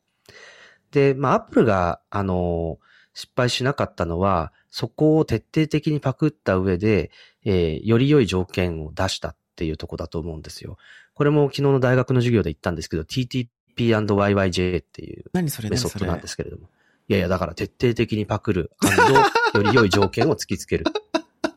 [0.92, 2.80] で、まあ、Apple が、あの、
[3.14, 7.12] 失敗しなかったのは、そこを徹底的にパクった上で、
[7.44, 10.78] えーより良い条件を出したっていうとこだと思うんですよ。
[11.14, 16.70] これも昨日の大学の授業で言ったんですけど、TTP&YYJ っていうメソッドなんですけれども。
[17.10, 18.72] いやいや、だから徹底的にパクる
[19.56, 20.86] より良い条件を突きつける。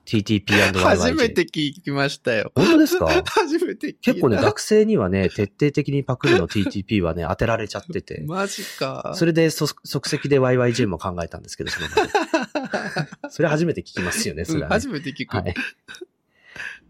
[0.07, 0.73] TTP&YYJ。
[0.79, 2.53] 初めて聞きましたよ。
[2.55, 3.07] 本当ですか？
[3.27, 4.01] 初めて聞いた。
[4.13, 8.23] 結構ね、学生にはね、徹底的にパクるの TTP はね、当てられちゃってて。
[8.27, 9.13] マジか。
[9.15, 11.87] それでそ即席で YYJ も考えたんですけど、その
[13.31, 15.37] それ初めて聞きますよね、それは、ねうん初めて聞く。
[15.37, 15.55] はい。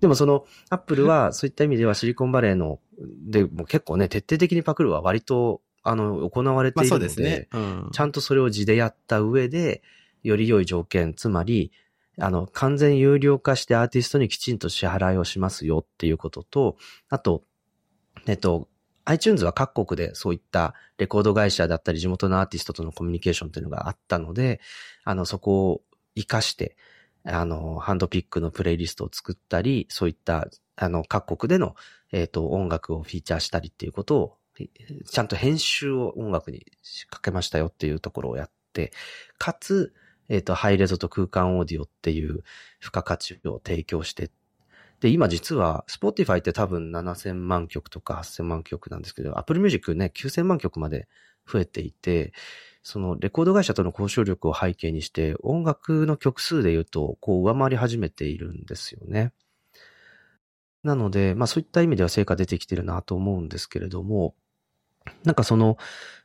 [0.01, 2.81] でもその、アップルはそういった意味ではシリコンバレーの、
[3.27, 7.49] で、もう結構ね、徹底的にパクるは割と、あの、行われてまあいるので、そうですね。
[7.53, 7.89] うん。
[7.93, 9.83] ちゃんとそれを地でやった上で、
[10.23, 11.73] より良い条件、つまり、
[12.19, 16.77] あの、完全有料化してアーティストにきちんと支払いをしますよっていうことと、
[17.09, 17.43] あと、
[18.27, 18.69] えっと、
[19.05, 24.61] iTunes は各国でそういったレコード会社だったり地元のアーティストとのコミュニケーションっていうのがあったので、
[25.05, 25.83] あの、そこを
[26.15, 26.77] 活かして、
[27.25, 31.75] あの、ハンドピックのプレイリストを作ったり、そういった、あの、各国での、
[32.13, 36.67] えっ、と、音楽をフィーチャーしたりっていうことを、えちゃんと編集を音楽に
[37.11, 38.93] かけましたよっていうところをやって、
[39.39, 39.95] かつ、
[40.29, 42.43] えっ、と、ハイレゾと空間オーディオっていう
[42.81, 44.31] 付加価値を提供して、
[45.01, 51.09] で、今実は、Spotify って多分7000万曲とか8000万曲なんですけど、Apple Music ね、9000万曲まで
[51.47, 52.33] 増えていて、
[52.83, 59.33] そのレコード会社との交渉力を背景にして、音楽の曲数で言うと、こう上回り始めているんですよね。
[60.83, 64.35] なので、まあそういった意味では成果出てきてるなと思うんですけれども、
[65.25, 65.77] なんかその、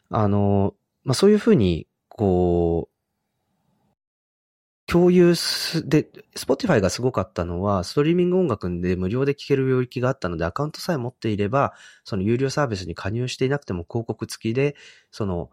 [0.10, 2.98] あの、まあそういうふうに、こう、
[4.88, 11.74] 共有す、で、Spotify がすごかったのは、ストリーミング音楽で無料で聴ける領域があったので、アカウントさえ持っていれば、
[12.06, 14.76] その有料サービスに加入していなくても広告付きで、
[15.12, 15.50] その、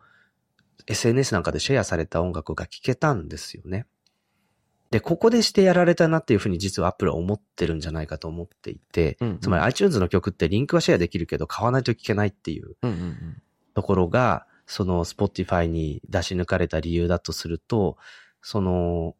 [0.86, 3.86] SNS なんかでシェアされた音楽が聴けたんですよね。
[4.94, 12.76] で、ここでしてやられたなっていうふうに実は Apple は思ってるんじゃないかと思っていて、うんうんつまり iTunes の曲ってリンクはシェアできるけど買わないと聴けないっていう。
[13.74, 17.96] ところが、その Spotify に出し抜かれた理由だとすると、
[18.40, 19.16] その、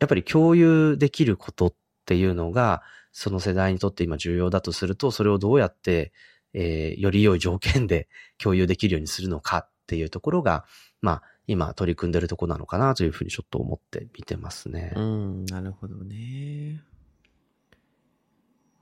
[0.00, 1.74] やっぱり共有できることっ
[2.04, 2.82] ていうのが、
[3.12, 6.12] その世代にとって今重要だとすると、それをどうやって、
[6.52, 10.64] えーより良い条件で共有できるようにするのかっていうところが、
[11.00, 14.92] まあ、今取り組んでるところなのかなというふうにちょっと思って見てますね。
[14.94, 16.80] うん、なるほどね。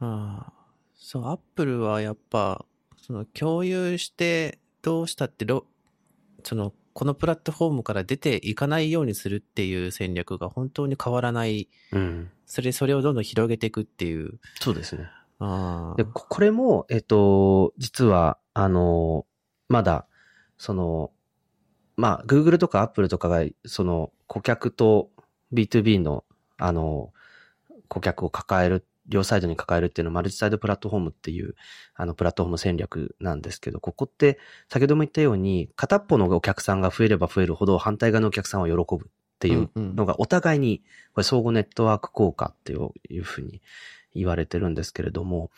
[0.01, 0.53] ああ、
[0.95, 2.67] そう、アップルはやっぱ、
[2.99, 5.65] その共有してどうしたってロ、
[6.45, 11.71] その、このプラットフォームから出ていかないようにするっていう戦略が本当に変わらない。
[11.93, 12.31] うん。
[12.45, 14.41] それ、それをどんどん広げていくっていう。
[14.61, 15.09] そうですね。
[15.39, 15.97] ああ。
[15.97, 19.25] で、ここれも、えっと、実は、あの、
[19.69, 20.07] まだ、
[20.59, 21.13] その、
[21.99, 25.11] まあ、Google とか Apple とかが、その、顧客と
[25.53, 26.25] B2B の、
[26.57, 27.13] あの、
[27.89, 31.57] 顧客を抱える、両サイドに抱えるっていうのはマルチサイドプラットフォームっていう、
[31.97, 34.39] あの、プラットフォーム戦略なんですけど、ここって、
[34.69, 39.09] 先ほども言ったように、片っぽのお客さんが増えれば増えるほど、反対側のお客さんは喜ぶっ
[39.41, 40.85] ていうのが、お互いに、
[41.15, 43.61] これ相互ネットワーク効果っていういうふうに
[44.15, 45.51] 言われてるんですけれども、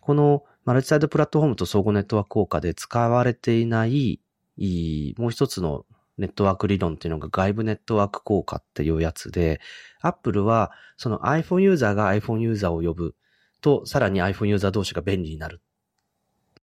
[0.00, 4.20] このマルチサイドプラットフォームと相互ネットワーク効果で使われていない、
[4.56, 5.86] いいもう一つの
[6.18, 9.60] ネットワーク理論っていうのが外部ネットワーク効果っていうやつで、
[10.00, 13.14] Apple はその iPhone ユーザーが iPhone ユーザーを呼ぶ
[13.60, 15.62] と、さらに iPhone ユーザー同士が便利になる。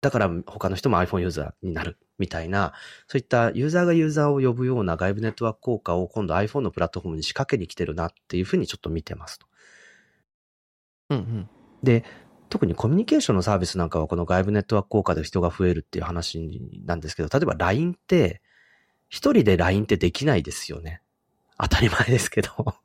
[0.01, 2.73] だから他の人も iPhone ユーザーになるみたいな、
[3.07, 9.47] そういったユーザーがユーザーを呼ぶような外部ネットワーク効果を今度 iPhone のプラットフォームに仕掛けに来てるなっていうふうにちょっと見てますと。
[11.11, 11.49] うんうん。
[11.83, 12.05] で、
[12.55, 18.43] 特にコミュニケーションのサービスなんかはこの外部ネットワーク効果で人が増えるっていう話なんですけど、例えば LINE って、
[19.09, 21.03] 一人で LINE ってできないですよね。
[21.61, 22.77] 当たり前ですけど。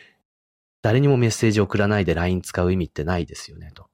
[0.80, 3.82] 誰にもメッセージを送らないで LINE 使う意味ってないですよね、と。
[3.82, 3.86] っ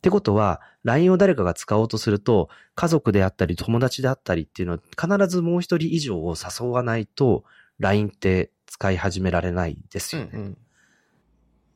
[0.00, 7.44] てことは、LINE を誰かが使おうとすると、家族であったり友達であったりっていうのは必ずもう一人以上を誘わないと、
[7.80, 10.30] LINE って使い始められないですよね。
[10.32, 10.58] うん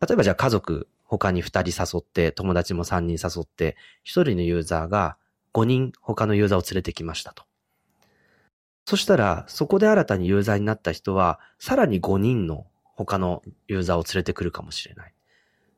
[0.00, 5.18] 例えばじゃあ家族他に2人誘って、友達も3人誘って、1人のユーザーが
[5.52, 7.44] 5人他のユーザーを連れてきましたと。
[8.86, 15.12] そしたら、そこで新たにユーザーになった人は、さらに5人の他のユーザーを連れてくるかもしれない。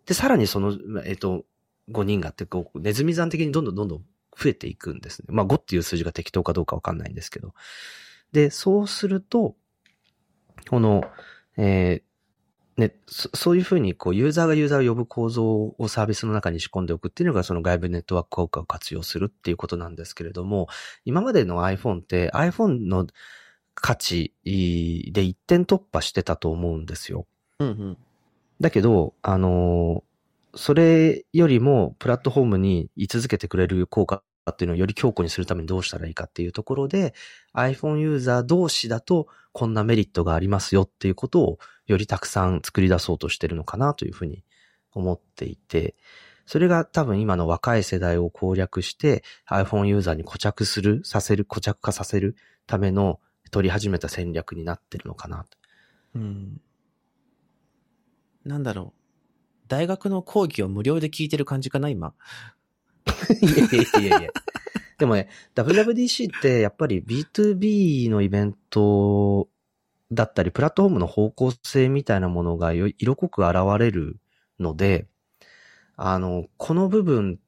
[0.07, 1.45] で、さらにその、えっと、
[1.91, 4.05] 5人がってこう、ネズミ山的にどんどんどんどん
[4.39, 5.27] 増えていくんですね。
[5.31, 7.55] まあ5っていう数字が適当かどうかわかんないんですけど。
[8.31, 9.57] で、そうすると、
[10.71, 11.03] この、
[11.57, 12.04] えー
[12.77, 20.69] ね、そそういうふうに、こう、ユーザーがユーザーを呼ぶ構造をサービスの中に仕込んでおくっていうのが、その外部ネットワーク効果を活用するっていうことなんですけれども、
[21.05, 23.07] 今までの iPhone って iPhone の
[23.75, 27.27] 価値で一点突破してたと思うんですよ。
[27.61, 27.99] うんうん。
[28.61, 30.15] だけど、あのー
[30.57, 37.15] それよりもプラットフォームに居続けてくれる効果っていうのをより強固にするためにどうしたらいいかっていうところで、
[37.55, 44.45] iPhone ユーザー同士だとこんなメリットがありますよっていうことをよりたくさん作り出そうとしてるのかなというふうに
[44.93, 45.95] 思っていて、
[46.47, 52.37] それが多分今の若い世代を攻略して iPhone ユーザーに固着する、させる、固着化させる
[52.67, 53.21] ための
[53.51, 55.57] 取り始めた戦略になってるのかなと。
[56.17, 56.61] うん。
[58.45, 59.01] なんだろう。
[59.69, 62.15] 大学の講義を無料で聞いてる感じかな、今。
[63.41, 64.31] いやいやいやいや。
[64.99, 69.49] でもね、WWDC ってやっぱり B2B のイベント
[70.13, 74.19] だったり、プラットフォームの方向性みたいなものがよ色濃く現れる
[74.61, 75.07] ので、
[75.97, 77.39] あの、この部分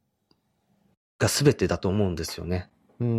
[1.18, 2.68] が全てだと思うんですよね。
[2.98, 3.12] うんう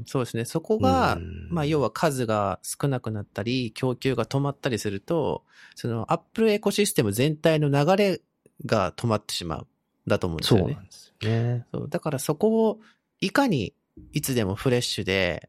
[0.00, 0.04] ん。
[0.06, 0.44] そうですね。
[0.44, 8.20] そこが、うんまあ、要は数が少なくなったり、供給が止まったりすると、その Apple エコシステム全体の流れ
[8.64, 9.66] が止まってしまう。
[10.06, 10.84] だと思うんですよねそうなん。
[10.84, 11.66] ですよね。
[11.72, 12.80] そうだからそこを
[13.20, 13.74] いかに
[14.12, 15.48] いつでもフレッシュで、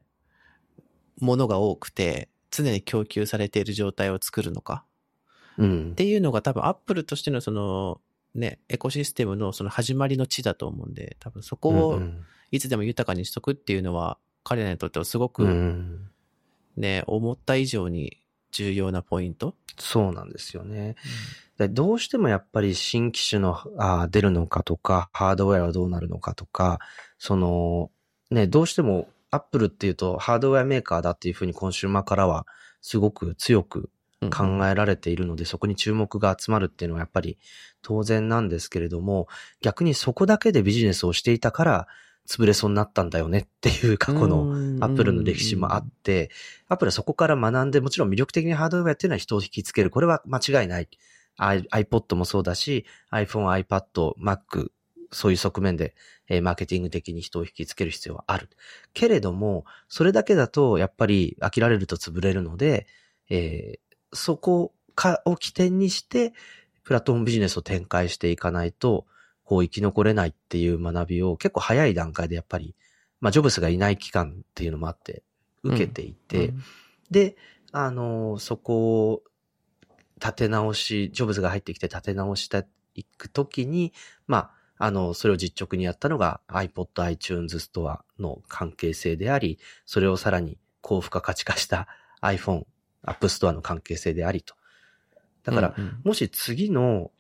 [1.19, 4.85] ものが多くて、常に供給されている状態を作るのか。
[5.57, 5.95] うんっ。
[5.95, 7.99] ていうのが多分 Apple としてのその、
[8.35, 16.09] ね、エコシステムのその始まりの地だと思うんで、多分そこうをんいつでも豊かにしとくっていうのは、彼らにとってはすごうくん。
[16.77, 19.55] ね、思った以上に重要なポイント。
[19.79, 20.95] そうなんですよね。
[21.57, 26.79] でどうしてもやっぱり新機種のあー出るのかとか、ハードウェアはどうなるのかとか、
[27.17, 27.89] その、
[28.29, 32.45] ね、どうしてもアップルっていうとハードウェアメーカーだっていうふうにコンシューマーからは
[32.81, 33.89] すごく強く
[34.21, 37.37] うん考えられているので、そこに注目が集まるっていうのはやっぱり
[37.81, 39.27] 当然なんですけれども、
[39.61, 41.87] 逆にそこだけでビジネスをしていたから
[42.27, 44.51] 潰れそうになったんだよねっていう過去の
[44.81, 46.29] アップルの歴史もあって、
[46.67, 49.89] アップルはそこから学んで、もちろん魅力的にハードウェアっていうのは人を引きつける。
[49.89, 50.89] これは間違いない。
[51.37, 54.69] IPod もそうだし、iPhone、iPad、Mac、
[55.11, 55.95] そういう側面で、
[56.27, 58.49] えーマーケティング的に人を引きつける必要はある。
[58.93, 62.87] けれども、それだけだと、やっぱり飽きられると潰れるので、
[63.29, 66.33] えーそこかを起点にして、
[66.83, 69.05] プラットフォームビジネスを展開していかないと、
[69.43, 72.73] こう生き残れないっていう学びを結構早い段階でやっぱり、
[73.19, 75.23] まあ、ジョブスがいない期間っていうのもあって、
[75.63, 76.63] 受けていて、うん
[77.11, 77.37] で、
[77.71, 79.23] あの、そこを
[80.21, 82.65] 立て直し、ジョブズが入ってきて立て直して
[82.95, 83.93] いくときに、
[84.27, 91.87] まあ、あの、それを実直にやったのが iPod、iTunes ストアの関係性であり、それをさらに高付加価値化した
[92.21, 92.65] iPhone、
[93.05, 94.55] App Store の関係性でありと。
[95.43, 97.11] だから、うんうんもし次の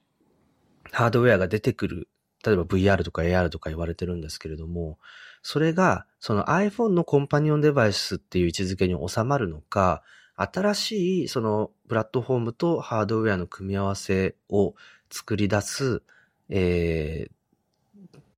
[0.91, 2.07] ハードウェアが出てくる、
[2.45, 4.97] 例えば VR とか AR とか言われてるんですけれども、
[5.41, 10.03] それがその iPhone のコンパニオンデバイスっていう位置づけに収まるのか、
[10.37, 14.75] 新しいそのプラットフォームとハードウェアの組み合わせを
[15.09, 16.03] 作り出す、
[16.49, 17.37] えー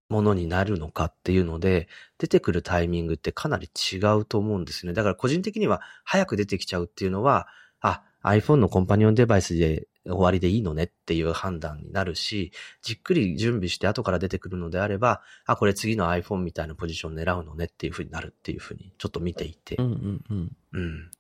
[0.10, 1.88] ものになるのかっていうので、
[2.18, 4.94] 出てくるタイミングってかなり違うと思うんですね。
[4.94, 7.48] だから個人的には早く出てきちゃうっていうのは、
[7.80, 19.84] あ、iPhone のコンパニオンデバイスで終わりでいいのねっていう判断になるし、じっくり準備して後から出てくるのであれば、あ、これ次の iPhone みたいなポジション狙うのねっていうふうになるっていうふうにちょっと見ていてう。
[19.84, 20.52] んうんうん。
[20.74, 21.12] うん。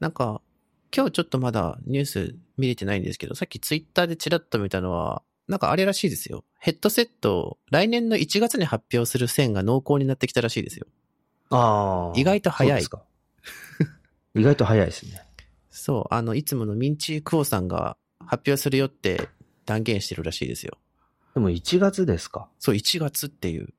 [0.00, 0.40] なんか、
[0.94, 6.44] 今日ちょっとまだニュース見れてないんですけど、さっきツイッターでチラッと見たのは、なんかあれらしいですよ。
[6.58, 10.86] ヘッドセットを来年の1月に発表する線が濃厚になってきたらしいですよ。
[11.50, 12.18] ああ。
[12.18, 13.02] 意外と早いですか
[14.34, 15.26] 意外と早いですね。
[15.70, 19.28] そう、あの、いつものミンチークオさんが発表するよって
[19.66, 20.78] 断言してるらしいですよ。
[21.34, 22.48] でも1月ですか。
[22.58, 23.74] そう、1月っていう。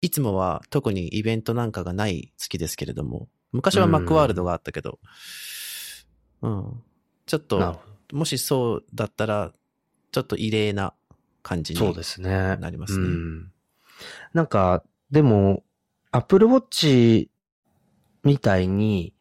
[0.00, 4.98] いつもは特にイベントなんかがない月ですけれども、昔はマックワールドがあったけど、
[6.42, 6.82] うん。
[7.24, 7.72] ちょっと、
[8.10, 9.52] ほもしそうだったら、
[10.10, 10.92] ちょっと異例な
[11.42, 11.80] 感じど。
[11.80, 12.56] にそうですね。
[12.56, 13.06] なりますね。
[13.06, 13.52] うん。
[14.32, 14.82] なんか、
[15.12, 15.62] でも、
[16.10, 17.28] Apple Watch
[18.24, 19.14] みたいに、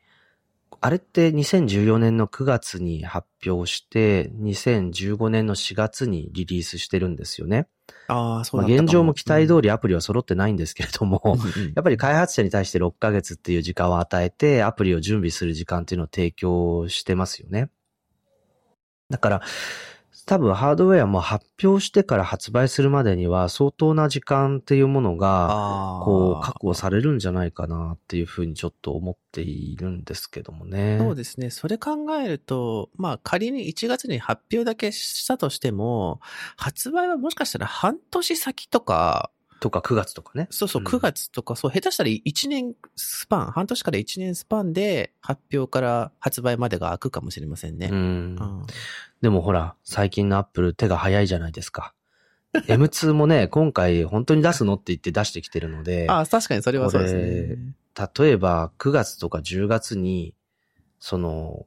[0.82, 7.68] あれって2014年の9月に発表して、2015年の4月にリリースしてるんですよね。
[8.08, 11.38] ああ、そう現状も期待通りアプリは揃ってないんですけれども、うんうん
[11.76, 17.70] やっぱり開発者に対して6ヶ月っていう時間を与えて、アプリを準備する時間っていうのを提供してますよね。
[19.10, 19.42] だから、
[20.26, 26.04] 多分ハードウェアも発表してから発売するまでには相当な時間っていうものが。
[26.04, 30.98] こう、確保されるんじゃないかなっていうふうにちょっと思っているんですけどもね。
[31.00, 31.50] そうですね。
[31.50, 36.20] それ考えると、まあ仮に1月に発表だけしたとしても、
[36.58, 39.32] 発売はもしかしたら半年先とか、
[39.64, 40.48] とか9月とかね。
[40.50, 47.88] そうそう、うん9月とか、そう、下手したら1年スパン、半年から1年スパンで発表から発売までが空くかもしれませんね。
[47.90, 48.66] うんうん
[49.22, 51.94] でもほら、最近のアップル手が早いじゃないですか。
[52.54, 57.58] M2 もね、 今回本当に出すのって言って出してきてるので、ああ、確かにそれはそうですね。
[58.20, 60.36] 例えば9月とか10月に、
[61.00, 61.66] その、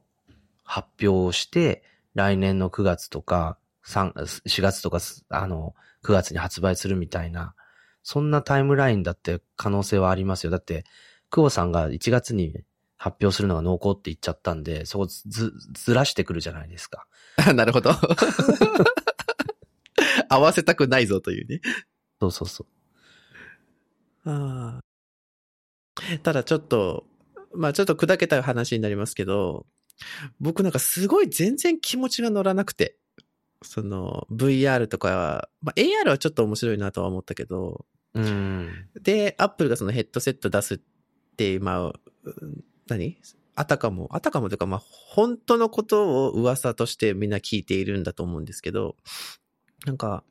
[0.63, 1.81] 発表をして、
[2.13, 5.73] 来年の9月とか、3 4月とか、あの、
[6.03, 7.55] 9月に発売するみたいな、
[8.09, 10.49] そんなタイムラインだって可能性はありますよ。
[10.49, 10.85] だって、
[11.29, 12.53] 久保さんが1月に
[12.95, 17.05] 発表するのが濃厚って言っちゃったんで、そこず、ずらしてくるじゃないですか。
[17.53, 17.91] なるほど。
[20.29, 21.59] 合わせたくないぞというね。
[22.21, 22.65] そうそうそ
[24.23, 24.29] う。
[24.29, 24.81] ああ。
[26.23, 27.05] ただちょっと、
[27.53, 29.65] まあちょっと砕けた話になりますけど、
[30.39, 32.95] 僕なんかすごい全然気持ちが乗らなくて、
[33.63, 38.89] その VR とか、まあ AR はちょっと面白いなとは思ったけど、うん。
[39.01, 40.79] で、アップルがそのヘッドセット出すっ
[41.37, 41.99] て、まあ、
[42.87, 43.17] 何？
[43.55, 48.95] あたかも、あたかもというか、まあ、本当のことを噂としてみんな聞いているんだと思うんですけど、
[49.85, 50.23] なんか、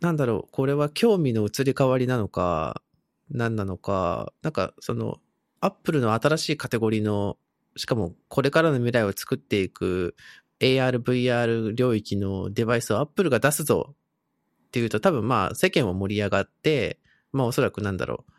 [0.00, 2.82] なんだろう、これは興味の移り変わりなのか、
[3.30, 5.18] 何なのか、なんか、その、
[5.60, 7.38] アップルの新しいカテゴリーの、
[7.76, 10.14] しかもこれからの未来を作っていく
[10.60, 13.94] AR、VR 領域のデバイスをアップルが出すぞ
[14.74, 16.98] っていうと多分まあ世間は盛り上がって、
[17.30, 18.32] まあおそらくなんだろう、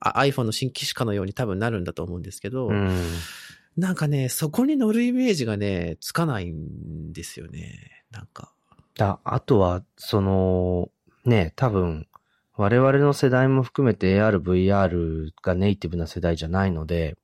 [0.00, 2.90] あ iPhone の新機種かのように多分なるんだと思うんですけど、うん。
[3.78, 8.04] なんかね、そこに乗るイメージがね、つかないんですよね。
[8.10, 8.52] なんか。
[9.00, 10.90] ああとは、その、
[11.24, 12.06] ね、多分、
[12.58, 17.16] 我々の世代も含めて AR、VR がネイティブな世代じゃないので、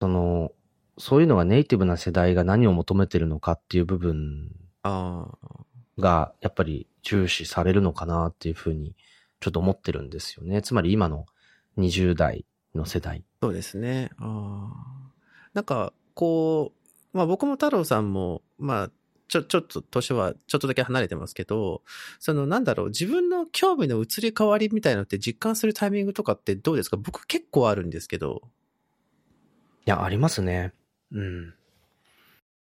[0.00, 0.52] その、
[0.96, 4.48] そういうのがネイティブな世代が何を求めてるのかっていう部分
[4.86, 5.65] ああ、
[5.98, 8.94] が、やっぱり重視されるのかなっていうふうに、
[9.40, 10.62] ちょっと思ってるんですよね。
[10.62, 11.26] つまり今の
[11.78, 12.44] 20代
[12.74, 13.24] の世代。
[13.42, 14.10] そうですね。
[14.18, 15.10] ああ。
[15.54, 16.72] なんか、こ
[17.12, 18.90] う、まあ僕も太郎さんも、まあ、
[19.28, 21.82] ちょ、ちょっと年はちょっとだけ離れてますけど、
[22.20, 26.96] そのなんだろう、自分の興味の移り変わりみたいなのって実感するタイミングとかってどうですか？
[26.96, 28.42] 僕結構あるんですけど。
[29.84, 30.72] いや、ありますね。
[31.10, 31.54] うん。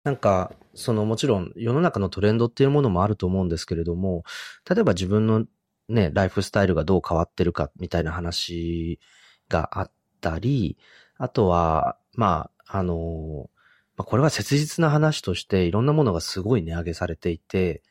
[0.04, 4.24] なんか、そのもちろん世の中のトレンドっていうものもあると思うんですけれども、
[4.68, 5.46] 例えば自分の
[5.88, 9.00] ね、ライフスタイルがどう変わってるかみたいな話
[9.48, 9.90] があっ
[10.20, 10.78] たり、
[11.18, 13.50] あとは、まあ、あの、
[13.96, 17.82] まあ、これは切実な話としていろんなものがすごい値上げされていて、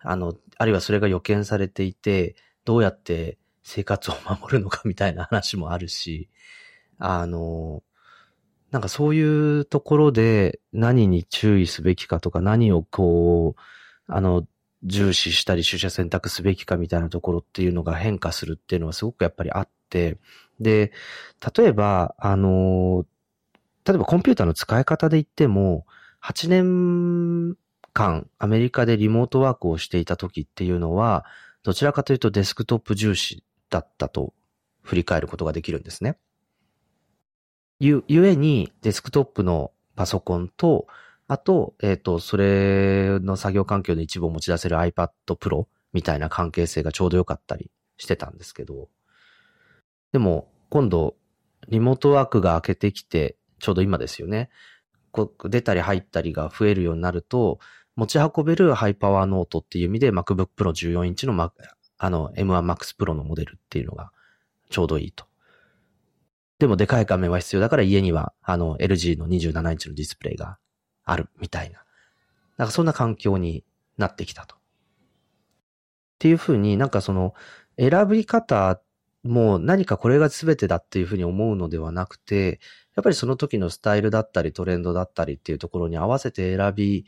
[0.00, 2.34] あの、あるいはそれが予見されていて、
[2.64, 6.28] どうやって生活を守るのかみたいな話もあるし、
[6.98, 7.82] あの、
[8.72, 13.60] なんかそういうところで何に注意すべきかとか何をこう、
[14.08, 14.46] あの、
[14.82, 20.16] 重視したり取捨選択すべきかみたいなところっていうのが変化するっていうのはすごくやっぱりあって、
[20.58, 20.90] で、
[21.56, 23.04] 例えば、あの、
[23.84, 25.84] 例えばコンピューターの使い方で言っても、
[26.22, 27.56] 8年
[27.92, 31.26] 間アメリカでリモートワークをしていた時っていうのは、
[31.62, 34.32] どちらかというとデスクトップ重視だったと
[34.80, 36.16] 振り返ることができるんですね。
[37.84, 40.86] ゆ、ゆえにデスクトップのパソコンと、
[41.26, 48.88] あと、えっ、と、それの作業環境の一部を持ち出せる iPad Pro みたいな関係性がちょうど良かったりしてたんですけど、
[50.12, 51.16] でも、今度、
[51.68, 54.48] リモートワークが明けてきて、ちょうど今ですよね。
[55.10, 57.58] こう出たり入ったりが増えるようになると、
[57.96, 61.52] 持ち運べるハイパワーノートっていう意味で MacBook Pro 14インチのま、
[61.98, 64.12] あの M1 Max Pro のモデルっていうのが
[64.70, 65.31] ちょうどいいと。
[66.62, 70.58] でもでかい画面は必要だから家にはあの LG の27インチのディスプレイが
[71.04, 71.82] あるみたいな
[72.56, 73.64] なんかそんな環境に
[73.98, 74.54] なってきたと。
[74.54, 74.58] っ
[76.20, 77.34] ていうふうになんかその
[77.76, 78.80] 選び方
[79.24, 82.60] も何かこれが全てだっていうふうに思うのではなくて、
[82.94, 87.06] やっぱりその時のスタイルだったりトレンドだったりっていうところに合わせて選び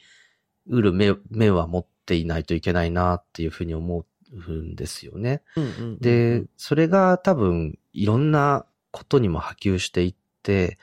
[0.67, 5.43] うる目目は持っていないといけないなっていうふうに思うんですよね。
[5.55, 10.15] うんうんうんうんで、それが多分いろんなことにも波及していっ
[10.45, 10.79] て、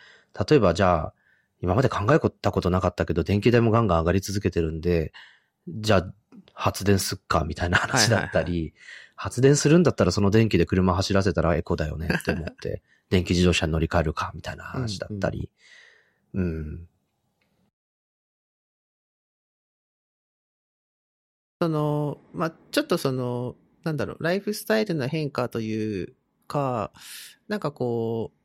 [0.49, 1.13] 例えばじゃあ、
[1.61, 5.13] 今まで考えたことなかったけど、電気代もガンガン上がり続けてるんで、
[5.69, 6.13] じゃあ
[6.53, 8.73] 発電すっかみたいな話だったり、
[9.15, 15.49] 発電するんだったらその電気で車走らせたらエコだよねって思って、 電気自動車に乗り換えるかみたいな話だったり、
[16.33, 16.87] うん。
[21.61, 26.13] その、まあ、ちょっとその、なんだろう、ライフスタイルの変化という
[26.47, 26.91] か、
[27.51, 28.37] なんかこう、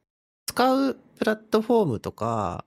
[0.52, 2.64] 使うプラットフォームとか、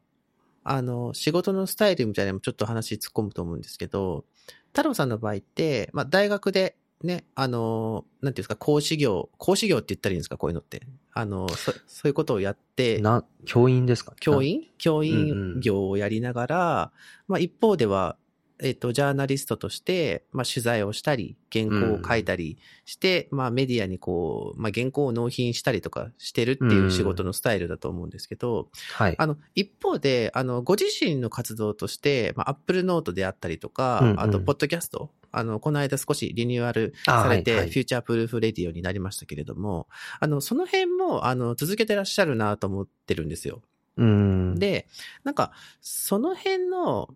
[0.64, 4.24] あの、仕事のスタイルみたいなのもちょっと話突っ込むと思うんですけど、
[4.68, 10.88] 太郎さんの場合って、まあ、大学でね、あの、なんていうんですか、講師業、講師業って言ったらいいんですか、こういうのって。
[11.14, 14.14] あの、そそういうことをやって、な、教員ですか？
[14.22, 14.66] 教員？
[14.78, 16.91] 教うんう員ん業をやりながら、
[17.28, 18.16] まあ一方では、
[18.61, 29.15] えっ、と、ジャーナリストとして、まあ取材をしたり、原稿を書いたりして、まあメディアにこう、まあ原稿を納品したりとかしてるっていう仕事のスタイルだと思うんですけど、はい。
[29.18, 39.88] あの、一方で、あの、ご自身の活動として、まあ、アップルノートであったりとか、うんうんあと、ポッドキャスト、あの、この間少しリニューアルあされて、はいはい Future Proof Radio になりましたけれども、
[40.19, 43.61] あの、その辺も、あの、続けてらっしゃるなと思ってるんですよ。
[43.98, 44.56] うん。
[44.56, 44.88] で、
[45.23, 47.10] なんか、その辺の、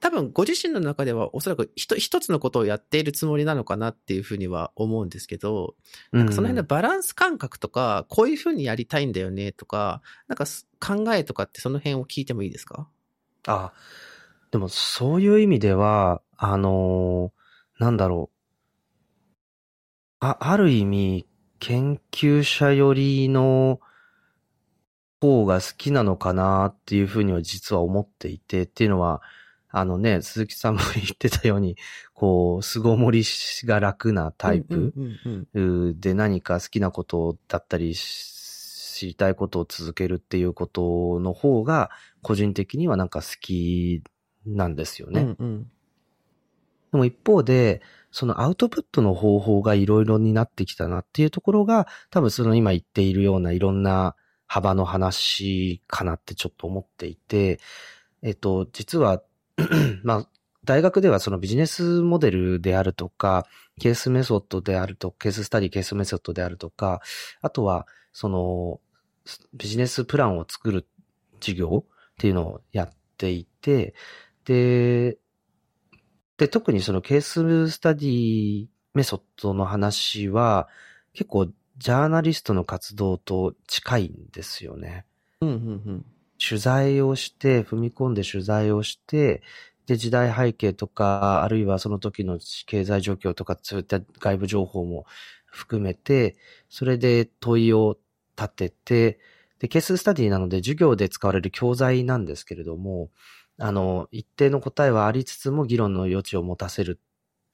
[0.00, 5.76] 多分ご自身の中ではおそらく一一つのことをやっているつもりなのかなっていうふうには思うんですけど、
[6.10, 12.88] なんかその辺のバランス感覚とか、こういうふうにやりたいんだよねとか、なんかす考えとかってその辺を聞いてもいいですか？
[13.46, 13.72] あ、
[14.50, 17.40] でもそういう意味では、あのー
[17.82, 18.36] なんだろう。
[20.20, 21.26] あ、ある意味、
[21.60, 23.80] 研究者寄りの
[25.20, 29.22] 方が好きなのかなっていうふうには実は思っていて、っていうのは、
[29.70, 31.76] あのね、鈴木さんも 言ってたように、
[32.12, 33.22] こう、巣ごもり
[33.64, 34.92] が楽なタイプ。
[35.98, 38.40] で何か好きなことだったりし
[39.00, 41.90] 知りたいことを続けるっていうことの方が
[42.20, 44.02] 個人的にはなんか好き
[44.44, 45.14] なんですようん。
[45.14, 45.20] ね。
[45.22, 45.62] うんうん。
[46.92, 47.80] でも一方で、
[48.10, 54.16] そのアウトプットの方法がいろいろになってきたなっていうところが多分その今言っているようないろんな
[54.46, 57.58] 幅の話かなってちょっと思っていて、
[58.22, 59.22] えっと、実は、
[60.04, 60.28] まあ、
[60.64, 63.46] 大学ではそのビジネスモデルであるとか、
[63.80, 67.00] ケースメソッドであると、ケーススタディ、ケースメソッドであるとか、
[67.40, 68.80] あとは、その、
[69.54, 70.86] ビジネスプランを作る
[71.40, 73.94] 授業っていうのをやっていて、
[74.44, 75.18] で、
[76.36, 80.68] で、特にそのケーススタディメソッドの話は、
[81.12, 85.06] 結構ジャーナリストの活動と近いんですよね。
[85.40, 85.56] うんうんう
[85.92, 86.06] ん。
[86.40, 89.42] 取材をして、踏み込んで取材をして、
[89.86, 95.04] で、時代背景とか、あるいはその時の経済状況とか、そういった外部情報も
[95.46, 96.36] 含めて、
[96.68, 97.98] それで問いを
[98.36, 99.18] 立てて、
[99.58, 103.10] で、ケーススタディなので授業で使われる教材なんですけれども、
[103.58, 106.98] あの、一定の答えはありつつも議論の余地を持たせる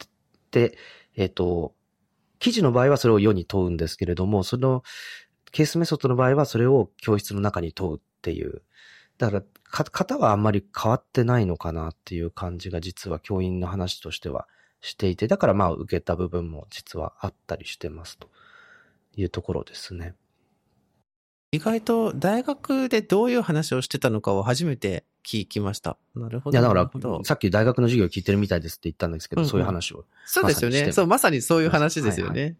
[0.05, 0.09] っ
[0.51, 0.79] て、
[1.17, 1.75] えっ、と、
[2.39, 4.85] 記事の場合はそれを世に問うんですけれども、その
[5.53, 8.63] ケースメソッドの場合はそれを教室の中に問うっていう。
[9.19, 14.47] だから、か型はあんまり変わってないのかなっていう感じが実は教員の話としては
[14.81, 18.29] していて、だからまあ受けた部分も実はあったりしてますと
[19.17, 20.15] いうところですね。
[21.53, 25.97] 意外と大学でどういう話をしてたのかを初めて聞きました。
[26.15, 26.55] なるほど。
[26.55, 26.91] いや、だから
[27.25, 30.05] さっき大学の授業聞いてるみたいですって言ったんですけど、うんうんそういう話を。
[30.27, 30.93] そうですよね。
[30.93, 32.57] そう、まさにそういう話ですよね。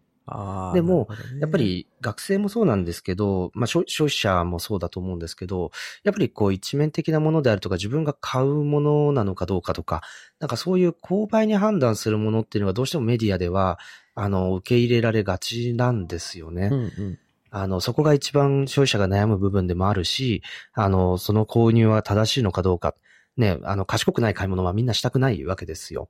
[0.75, 5.71] でもねやっぱ、り学生もそうなんですけど、まあ消消費者もそうだと思うんですけど、
[6.03, 10.03] やっぱりこう一面的なものであるとか自分が買うものなのかどうかとか、
[10.41, 13.79] なんかそういう購買に判断するものっていうのがどうしてもメディアでは、
[14.17, 16.71] あの、受け入れられがちなんですよね。
[16.73, 17.19] うんうん。
[17.51, 20.43] あの、そこが一番消費者が悩む部分でもあるし、
[20.75, 22.95] あの、その購入は正しいのかどうか、
[23.37, 26.09] ね、あの、賢くない買い物はみんなしたくないわけですよ。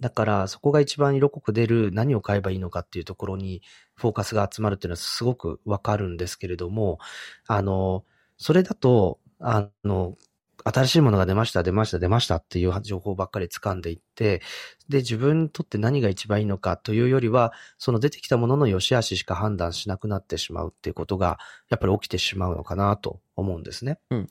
[0.00, 3.62] だから、そこが一番色濃く出る何を買えばいいのかっていうところに
[3.94, 6.98] フォーカスが集まるっていうのはすごくわかるんですけれども、
[7.46, 8.04] あの、
[8.36, 10.16] それだと、あの、
[10.64, 14.42] 新しいものが出ました、出ました、出ましたっていう情報ばっかり掴んでいって、
[14.88, 21.38] で、自分にとって何が一番いいのかというよりは、その出てきたものの良し悪ししか判断しなくなってしまうっていうことが、
[21.68, 23.98] やっぱり起きてしまうのかなと思うんですね。
[24.10, 24.28] うん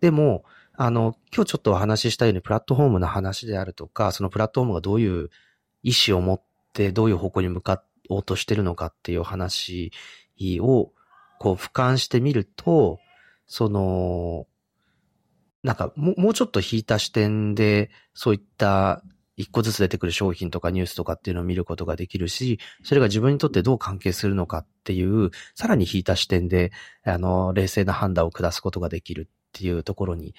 [0.00, 0.44] でも、
[0.76, 5.30] あの、今日ちょっとお話ししたようにプラットフォームの話であるとか、そのプラットフォームがどういう
[5.82, 6.42] 意思を持っ
[6.72, 9.92] てどういう方向に向かおうとしてるのかっていう話
[10.60, 10.92] を、
[11.38, 12.98] こう俯瞰してみると、
[13.46, 14.46] その、
[15.62, 19.02] なんかももうちょっと引いた視点で、そういった
[19.36, 26.72] 一個ずつ出てくる商品とかニュースとかっていうのを見ることができるし、それが自分にとってどう関係するのかっていう、さらに引いた視点で、
[27.04, 29.28] あの、冷静な判断を下すことができる。
[29.54, 30.34] っていうところに、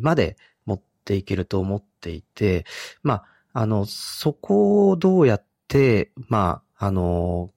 [0.00, 0.36] まで
[0.66, 2.64] 持っていけると思っていて、
[3.02, 3.14] ま
[3.52, 7.50] あ、あの、そこをどうやって、まあ、あの、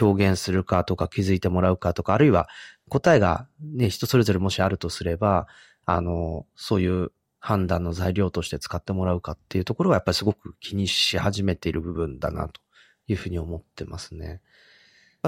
[0.00, 2.48] 表現するかとか気づいてもらうかとか、あるいは
[2.88, 5.46] 答えがね、人それぞれもしあるとすれば、
[5.86, 12.60] あの、そういう判断の材料として使ってもらうかっていうところはやっぱりすごく気にし始めている部分だなと
[13.06, 14.40] いうふうに思ってますね。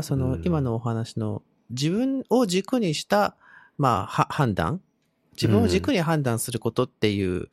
[0.03, 3.37] その、今のお話の自分を軸にした、
[3.79, 4.81] まあ、判断？
[5.33, 7.49] 自分を軸に判断することっていう、うん、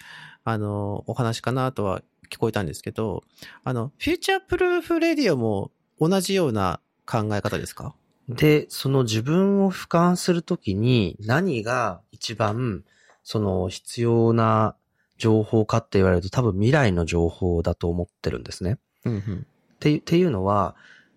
[0.46, 3.24] あの、お話かなとは聞こえたんですけど、
[3.64, 7.94] あの、フューチャープルーフレディオも同じような考え方ですか？
[8.30, 12.86] で、その自分を俯瞰するときに何が一番
[13.24, 14.76] その必要な
[15.18, 18.78] 情報かって言われると多分未来の情報だと思ってるんですね。
[19.04, 19.46] うんうん、
[19.76, 20.76] ってっていうのは、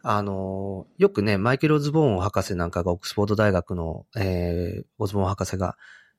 [0.09, 5.77] あの、よくね、マイケル・オズボーン博士なんかがオックスフォード大学の、えー、オズボーン博士が、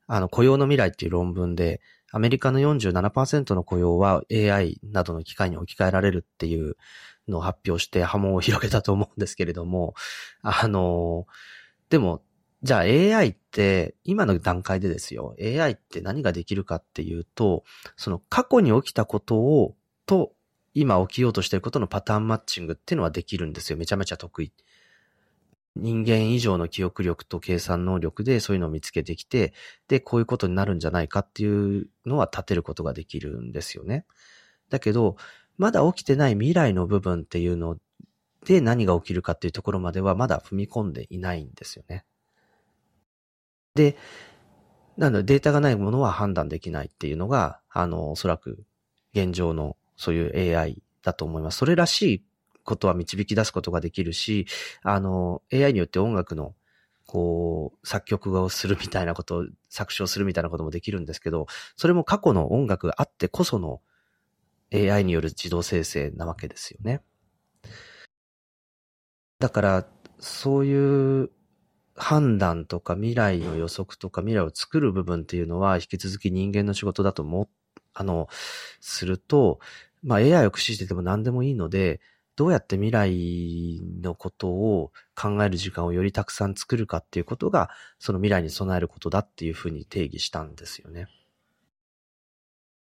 [0.08, 1.80] あの、雇用の未来っていう論文で、
[2.12, 6.76] アメリカの47%の雇用は AI などの機械に置き換えられるっていう
[7.30, 9.94] のを発表して波紋を広げたと思うんですけれども、
[10.42, 11.26] あの、
[11.90, 12.22] でも
[12.64, 17.64] じゃあ AI って今の段階でですよ、AI って何ができるかっていうと、
[17.96, 20.34] その過去に起きたことを、と
[20.80, 23.78] 今起きようとしていることのパターンマッチングっていうのはできるんですよ。
[23.80, 24.54] めちゃめちゃ得意。
[25.76, 29.54] 人間以上の記憶力と計算能力でそういうのを見つけてきて、
[29.88, 34.06] で、こういうことになるんじゃないかっていうのは立てることができるんですよね。
[34.70, 35.18] だけど、
[35.58, 37.78] まだ起きてない未来の部分っていうの
[38.45, 42.06] で何が起きるかっていうところまではまだ踏み込んでいないんですよね。
[43.74, 43.98] で、
[44.95, 48.64] なのでデータがないものは判断できないっていうのが、あの、おそらく
[49.14, 51.57] 現状のそういう AI だと思います。
[51.57, 52.24] それらしい
[52.64, 54.48] ことは導き出すことができるし、
[54.84, 56.56] あの、AI によって音楽の
[57.07, 63.82] こう、作曲をするみたいなこと、作詞をするみたいなこともできるんですけど、それも過去の音楽があってこその
[64.74, 67.02] AI による自動生成なわけですよね。
[69.40, 69.88] だから、
[70.19, 71.32] そういう
[71.95, 77.49] 判断とか未来の予測とか未来を作る部分っていうのは引き続き人間の仕事だと思
[77.94, 78.28] あの、
[78.82, 79.60] すると、
[80.03, 81.99] まあ AI を駆使してても何でもいいので、
[82.36, 91.07] どうやって未来のことを考える時間をよりたくさん作るかっていうことが、その未来に備えることだっていうふうに定義したんですよね。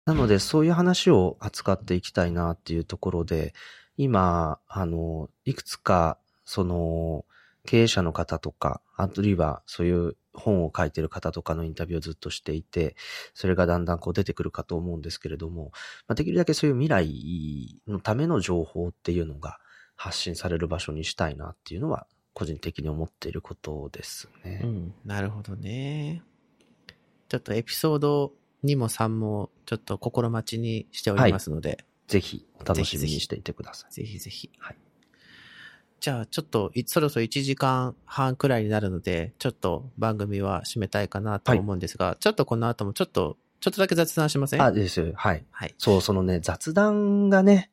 [0.05, 3.53] なので、そういう話を扱っていきたいなっていうところで、
[3.97, 7.25] 今、あの、いくつか、その、
[7.65, 12.95] 経営者の方とか、あるいはそういう本を書いてる方とかのインタビューをずっとしていて、
[13.33, 15.71] それがだんだんこう出てくるかと思うんですけれども、
[16.07, 19.59] まあ、できるだけそういう未来のための情報っていうのが
[19.95, 24.61] 発信される場所にしたいなっていうのは、個人的に思っていることですね。
[24.63, 26.21] うん、なるほどね。
[27.29, 28.33] ちょっとエピソード
[28.65, 31.69] 2も3もちょっと心待ちにしておりますので。
[31.69, 31.77] はい、
[32.07, 33.93] ぜひお楽しみにしていてください。
[33.93, 34.51] ぜひぜひ。
[34.59, 34.77] はい。
[36.05, 44.61] じゃあちょっと、そろそろ1時間半くらいになるので、ちょっと番組は締めたいかなと思うんですが、はい、ちょっとこの後もちょっと、ちょっとだけ雑談しません？
[44.61, 45.13] あ、ですよ。
[45.15, 45.43] はい。
[45.49, 45.73] はい。
[45.79, 47.71] そう、そのね、雑談がね、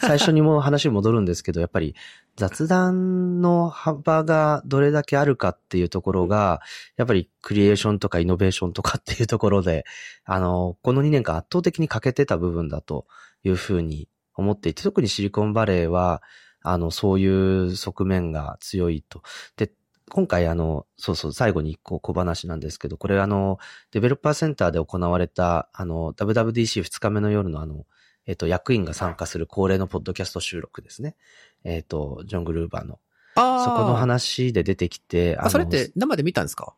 [0.00, 1.94] 最初にも話戻るんですけど、 やっぱり
[2.36, 6.62] 雑談の幅がどれだけあるかっていうところが、
[6.96, 9.84] やっぱりクリエーションとかイノベーションとかっていうところで、
[10.24, 13.06] あの、この2年間圧倒的に欠けてた部分だと
[13.44, 16.22] いうふうに思っていて、特にシリコンバレーは、
[16.68, 19.22] あの、そういう側面が強いと。
[19.56, 19.72] で、
[20.10, 23.58] 今回あの、そうそう、最後に一個小話なんですけど、これあの、
[23.92, 27.86] デベロッパーセンターで行われた、あの、WWDC2 日目の夜のあの、
[28.26, 31.14] えっ、と、役員が参加する恒例のポッドキャスト収録ですね。
[31.62, 32.98] えっ、と、ジョン・グルーバーの。
[33.36, 33.64] ああ。
[33.64, 36.74] そこの話で出てきて、あ、それって生で見たんですか？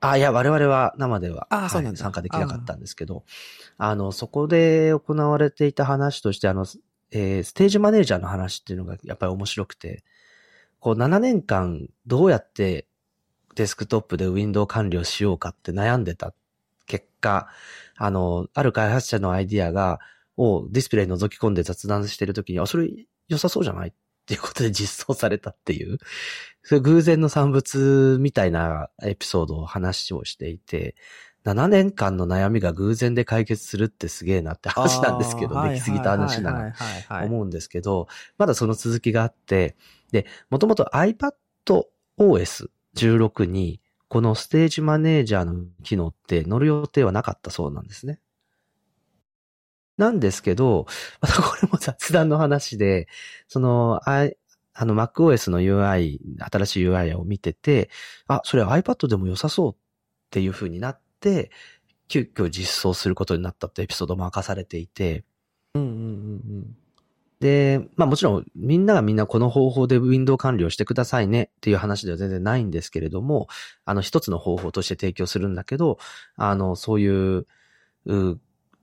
[0.00, 3.24] あ、いや、我々は生では、あそうなん、はい、参加できなかったんですけど、
[3.78, 6.66] あの、そこで行われていた話として、あの、
[7.12, 10.02] えー、ステージマネージャーの話っていうのがやっぱり面白くて、
[10.80, 12.86] こう7年間どうやって
[13.54, 16.34] デスクトップでウィンドウ管理をしようかって悩んでた
[16.86, 17.48] 結果、
[17.96, 20.00] あの、ある開発者のアイディアが、
[20.36, 22.88] をディスプレイに覗き込んで雑談してるときに、あ、それ
[23.28, 23.92] 良さそうじゃないっ
[24.26, 25.98] ていうことで実装されたっていう、
[26.62, 30.96] それ偶然の産物みたいなエピソードを話をしていて、
[31.44, 36.72] 7年間の悩みが偶然で解決するってすげえなって話なんですけど、あーできすぎた話なら
[37.24, 38.06] 思うんですけど、
[38.38, 39.76] まだその続きがあって、
[40.12, 48.20] で、もともと iPadOS16 に、このステージマネージャーの機能って乗る予定はなかったそうなんですね。
[49.96, 50.86] なんですけど、
[51.20, 53.08] またこれも雑談の話で、
[53.48, 54.28] その、あ
[54.74, 57.90] あの MacOS の UI、新しい UI を見てて、
[58.26, 59.76] あ、それ iPad でも良さそうっ
[60.30, 61.02] ていう風になって、
[62.08, 65.24] 急遽実装することになったってエピソードも明かされていて、
[65.74, 66.02] うんうんうんう
[66.60, 66.76] ん。
[67.40, 73.48] で、まあもちろんみんながみんなこの方法でウィンドウ管理をしてくださいねっていう話では全然ないんですけれども、
[73.84, 75.98] あの一つの方法として提供するんだけど、
[76.36, 77.46] あのそういう、
[78.06, 78.40] う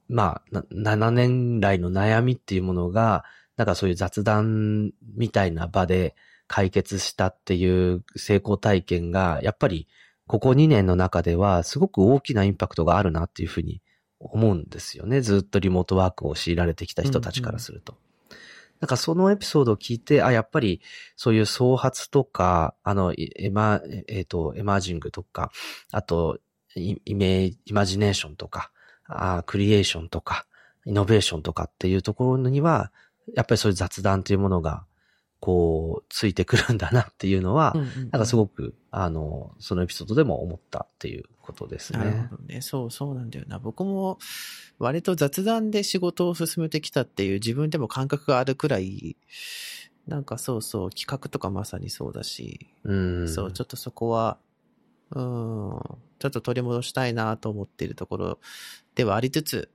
[0.10, 3.24] まあ、な7年来の悩みっていうものが、
[3.56, 6.16] なんかそういう雑談みたいな場で
[6.48, 9.88] 解決したっていう成功体験が、やっぱり
[10.30, 13.82] ここ2年の中ではすごく大きなインパクトがあるなっていうふうに
[14.20, 15.22] 思うんですよね。
[15.22, 17.98] ずっとリモートワークを強いられてきた人たちからすると。
[18.80, 20.82] なんかそのエピソードを聞いて、あ、やっぱり
[21.16, 25.52] そういう創発とか、あの、いエマ、えっ、と、エマージングとか、
[25.92, 26.38] あと、
[26.76, 28.72] イメージ、イマジネーションとか、
[29.08, 30.46] あクリエーションとか、
[30.86, 32.92] イノベーションとかっていうところには、
[33.34, 34.86] やっぱりそういう雑談というものが、
[35.40, 42.28] こう、ついてくるんだなっていうのは、うんうんうんなんかすごく、あの、そのエピソードでも思ったっていうことですなるね。
[42.30, 42.62] ほどね。
[42.62, 43.60] そうそうなんだよな。
[43.60, 44.18] 僕も
[44.80, 49.16] 割と雑談で仕事を進めてきたっていう自分でも感覚があるくらい、
[50.08, 52.94] なんかそうそう、企画とかまさにそうだし、う
[53.24, 53.30] ん。
[53.30, 54.38] そう、ちょっとそこは、
[55.12, 55.80] うん、
[56.20, 58.40] ちょっと取り戻したいなと思っているところ
[58.96, 59.70] ではありつつ、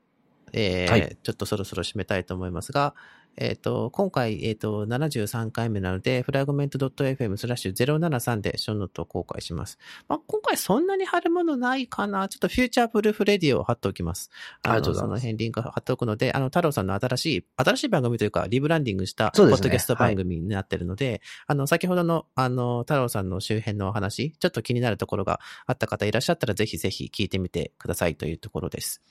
[0.52, 2.94] えーはいちょっとそろそろ締めたいと思いますが、
[3.36, 9.78] えっ、と、今回、えっ、と、73回目なので、フラグメント .fm スラッシュ073でショーノートを公開します。
[10.09, 12.28] まあ、今回そんなに貼るものないかな。
[12.28, 14.31] ちょっと Future Proof Ready を貼っておきます。
[14.62, 29.02] あのその辺リンク貼っておくので、あの、太郎さんの新しい、新しい番組というか、リブランディングした、ポッドキャスト番組になってるので、あの、先ほどの、あの、太郎さんの周辺のお話、ちょっと気になるところがあった方いらっしゃったら、ぜひぜひ聞いてみてくださいというところです。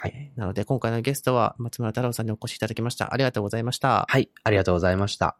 [0.00, 3.12] はいえーなので、今回のゲストは、松村太郎さんにお越しいただきました。
[3.12, 3.69] ありがとうございました。
[4.08, 5.36] はい、ありがとうございました。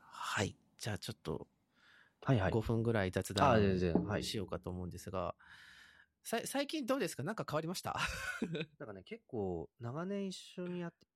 [0.00, 0.56] はい。
[0.78, 1.46] じゃあ、ちょっと、
[2.22, 2.60] はいはい5。
[2.60, 5.34] 分ぐらい雑あ談しようかと思うんですが、
[6.22, 7.22] さ最近どうですか？
[7.22, 7.96] なんか変わりました？
[8.78, 11.06] なんかね、結構長年一緒にやって